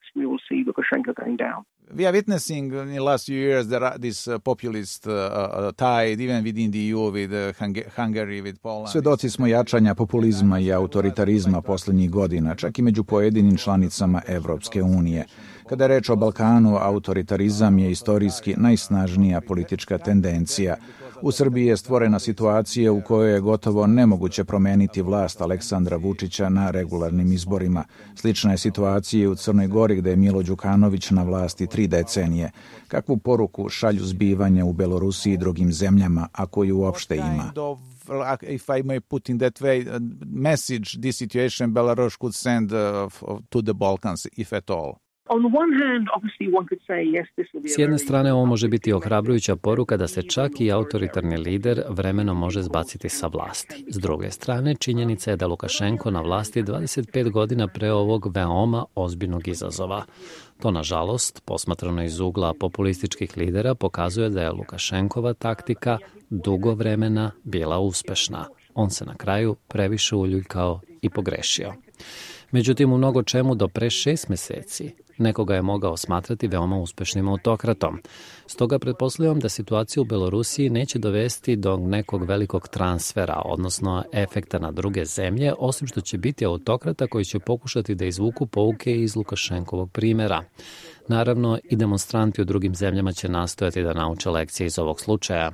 We 1.95 2.05
are 2.05 2.13
witnessing 2.13 2.73
in 2.73 2.95
the 2.95 3.01
last 3.01 3.27
few 3.27 3.37
years 3.37 3.69
that 3.69 4.01
this 4.01 4.27
uh, 4.27 4.39
populist 4.39 5.07
uh, 5.07 5.13
uh, 5.13 5.73
tide 5.73 6.21
even 6.21 6.45
within 6.45 6.71
the 6.73 6.79
EU 6.79 7.11
with 7.11 7.55
Hungary, 7.97 8.43
with 8.43 8.59
Poland. 8.63 8.89
Svedoci 8.89 9.31
smo 9.31 9.47
jačanja 9.47 9.95
populizma 9.95 10.59
i 10.59 10.73
autoritarizma 10.73 11.63
poslednjih 11.63 12.11
godina, 12.11 12.55
čak 12.55 12.79
i 12.79 12.83
među 12.83 13.05
pojedinim 13.05 13.57
članicama 13.57 14.23
Evropske 14.29 14.83
unije. 14.83 15.27
Kada 15.69 15.85
je 15.85 15.89
reč 15.89 16.09
o 16.11 16.17
Balkanu, 16.17 16.77
autoritarizam 16.77 17.79
je 17.79 17.91
istorijski 17.91 18.55
najsnažnija 18.57 19.41
politička 19.41 19.99
tendencija. 19.99 20.77
U 21.23 21.33
Srbiji 21.33 21.67
je 21.67 21.77
stvorena 21.77 22.19
situacija 22.19 22.93
u 22.93 23.01
kojoj 23.01 23.33
je 23.33 23.41
gotovo 23.41 23.87
nemoguće 23.87 24.45
promeniti 24.45 25.03
vlast 25.03 25.41
Aleksandra 25.41 25.97
Vučića 25.97 26.49
na 26.49 26.71
regularnim 26.71 27.33
izborima. 27.33 27.85
Slična 28.15 28.51
je 28.51 28.59
situacija 28.59 29.31
u 29.31 29.35
Crnoj 29.35 29.67
Gori 29.67 29.97
gde 29.97 30.11
je 30.11 30.17
Milo 30.17 30.43
Đukanović 30.43 31.11
na 31.11 31.23
vlasti 31.23 31.67
tri 31.67 31.87
decenije. 31.87 32.51
Kakvu 32.89 33.17
poruku 33.17 33.69
šalju 33.69 34.05
zbivanja 34.05 34.65
u 34.65 34.73
Belorusiji 34.73 35.33
i 35.33 35.37
drugim 35.37 35.73
zemljama, 35.73 36.29
ako 36.33 36.65
ju 36.65 36.79
uopšte 36.79 37.17
ima? 37.17 37.53
if 38.43 38.69
I 38.69 38.83
may 38.83 39.01
put 39.01 39.29
in 39.29 39.39
that 39.39 39.61
way, 39.61 39.85
message 40.27 41.01
this 41.01 41.17
situation 41.17 41.73
Belarus 41.73 42.17
could 42.17 42.35
send 42.35 42.73
uh, 42.73 43.09
to 43.49 43.63
the 43.63 43.75
Balkans, 43.75 44.27
if 44.37 44.53
at 44.53 44.71
all. 44.71 45.06
S 47.65 47.79
jedne 47.79 47.99
strane 47.99 48.33
ovo 48.33 48.47
može 48.47 48.69
biti 48.69 48.93
ohrabrujuća 48.93 49.57
poruka 49.57 49.97
da 49.97 50.09
se 50.09 50.23
čak 50.23 50.61
i 50.61 50.73
autoritarni 50.73 51.37
lider 51.37 51.83
vremeno 51.89 52.35
može 52.35 52.63
zbaciti 52.63 53.09
sa 53.09 53.27
vlasti. 53.27 53.85
S 53.89 53.97
druge 53.99 54.31
strane, 54.31 54.75
činjenica 54.75 55.31
je 55.31 55.37
da 55.37 55.47
Lukašenko 55.47 56.11
na 56.11 56.21
vlasti 56.21 56.63
25 56.63 57.31
godina 57.31 57.69
pre 57.69 57.93
ovog 57.93 58.37
veoma 58.37 58.85
ozbiljnog 58.95 59.49
izazova. 59.49 60.05
To, 60.63 60.71
nažalost, 60.71 61.43
posmatrano 61.45 62.05
iz 62.05 62.21
ugla 62.21 62.55
populističkih 62.61 63.37
lidera, 63.37 63.75
pokazuje 63.75 64.29
da 64.29 64.43
je 64.43 64.51
Lukašenkova 64.51 65.35
taktika 65.35 65.99
dugo 66.31 66.75
vremena 66.75 67.31
bila 67.45 67.79
uspešna. 67.79 68.47
On 68.75 68.91
se 68.91 69.05
na 69.05 69.15
kraju 69.15 69.57
previše 69.69 70.17
uljuljkao 70.17 70.81
i 71.03 71.11
pogrešio. 71.11 71.73
Međutim, 72.51 72.93
u 72.93 72.99
mnogo 72.99 73.23
čemu 73.23 73.55
do 73.55 73.69
pre 73.69 73.91
šest 73.91 74.29
meseci 74.29 75.06
Nekoga 75.19 75.55
je 75.55 75.63
mogao 75.63 75.97
smatrati 75.97 76.49
veoma 76.49 76.77
uspešnim 76.77 77.29
autokratom. 77.29 78.03
Stoga 78.47 78.79
pretpostavljam 78.79 79.41
da 79.41 79.49
situacija 79.49 80.01
u 80.01 80.05
Belorusiji 80.05 80.71
neće 80.71 80.99
dovesti 80.99 81.57
do 81.57 81.77
nekog 81.77 82.25
velikog 82.25 82.69
transfera, 82.69 83.43
odnosno 83.45 84.05
efekta 84.13 84.59
na 84.59 84.71
druge 84.71 85.05
zemlje, 85.05 85.53
osim 85.59 85.89
što 85.89 86.01
će 86.01 86.19
biti 86.19 86.47
autokrata 86.47 87.07
koji 87.07 87.25
će 87.25 87.39
pokušati 87.39 87.95
da 87.95 88.05
izvuku 88.05 88.47
pouke 88.47 89.01
iz 89.01 89.17
Lukašenkovog 89.17 89.91
primera. 89.93 90.43
Naravno, 91.09 91.59
i 91.65 91.77
demonstranti 91.77 92.43
u 92.43 92.45
drugim 92.45 92.75
zemljama 92.75 93.13
će 93.13 93.29
nastojati 93.29 93.83
da 93.83 93.93
nauče 93.93 94.31
lekcije 94.31 94.67
iz 94.67 94.79
ovog 94.79 95.01
slučaja. 95.01 95.53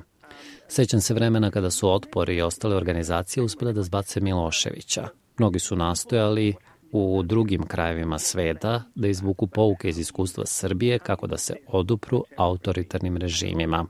Sećam 0.67 1.01
se 1.01 1.13
vremena 1.13 1.51
kada 1.51 1.71
su 1.71 1.93
otpori 1.93 2.35
i 2.35 2.41
ostale 2.41 2.75
organizacije 2.75 3.43
uspele 3.43 3.73
da 3.73 3.83
zbace 3.83 4.21
Miloševića. 4.21 5.07
Mnogi 5.37 5.59
su 5.59 5.75
nastojali, 5.75 6.55
u 6.93 7.23
drugim 7.23 7.63
krajevima 7.63 8.19
sveta 8.19 8.83
da 8.95 9.07
izvuku 9.07 9.47
pouke 9.47 9.89
iz 9.89 9.99
iskustva 9.99 10.45
Srbije 10.45 10.99
kako 10.99 11.27
da 11.27 11.37
se 11.37 11.55
odupru 11.67 12.23
autoritarnim 12.37 13.17
režimima. 13.17 13.85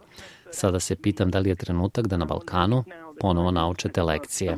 Sada 0.51 0.79
se 0.79 0.95
pitam 0.95 1.31
da 1.31 1.39
li 1.39 1.49
je 1.49 1.55
trenutak 1.55 2.07
da 2.07 2.17
na 2.17 2.25
Balkanu 2.25 2.83
ponovo 3.19 3.51
naučete 3.51 4.03
lekcije. 4.03 4.57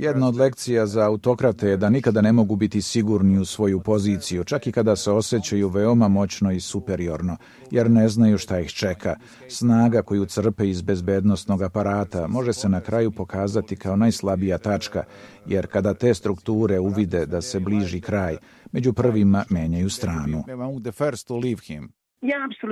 Jedna 0.00 0.28
od 0.28 0.36
lekcija 0.36 0.86
za 0.86 1.06
autokrate 1.06 1.68
je 1.68 1.76
da 1.76 1.90
nikada 1.90 2.20
ne 2.20 2.32
mogu 2.32 2.56
biti 2.56 2.82
sigurni 2.82 3.38
u 3.38 3.44
svoju 3.44 3.80
poziciju, 3.80 4.44
čak 4.44 4.66
i 4.66 4.72
kada 4.72 4.96
se 4.96 5.10
osjećaju 5.10 5.68
veoma 5.68 6.08
moćno 6.08 6.52
i 6.52 6.60
superiorno, 6.60 7.36
jer 7.70 7.90
ne 7.90 8.08
znaju 8.08 8.38
šta 8.38 8.60
ih 8.60 8.70
čeka. 8.70 9.16
Snaga 9.48 10.02
koju 10.02 10.26
crpe 10.26 10.68
iz 10.68 10.82
bezbednostnog 10.82 11.62
aparata 11.62 12.26
može 12.26 12.52
se 12.52 12.68
na 12.68 12.80
kraju 12.80 13.10
pokazati 13.10 13.76
kao 13.76 13.96
najslabija 13.96 14.58
tačka, 14.58 15.04
jer 15.46 15.66
kada 15.66 15.94
te 15.94 16.14
strukture 16.14 16.78
uvide 16.78 17.26
da 17.26 17.40
se 17.40 17.60
bliži 17.60 18.00
kraj, 18.00 18.36
među 18.72 18.92
prvima 18.92 19.44
menjaju 19.50 19.90
stranu. 19.90 20.44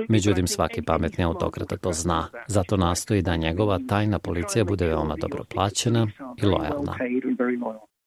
Međutim, 0.09 0.47
svaki 0.47 0.81
pametni 0.81 1.23
autokrata 1.23 1.77
to 1.77 1.93
zna. 1.93 2.27
Zato 2.47 2.77
nastoji 2.77 3.21
da 3.21 3.35
njegova 3.35 3.79
tajna 3.87 4.19
policija 4.19 4.65
bude 4.65 4.87
veoma 4.87 5.15
dobro 5.21 5.43
plaćena 5.43 6.07
i 6.41 6.45
lojalna. 6.45 6.95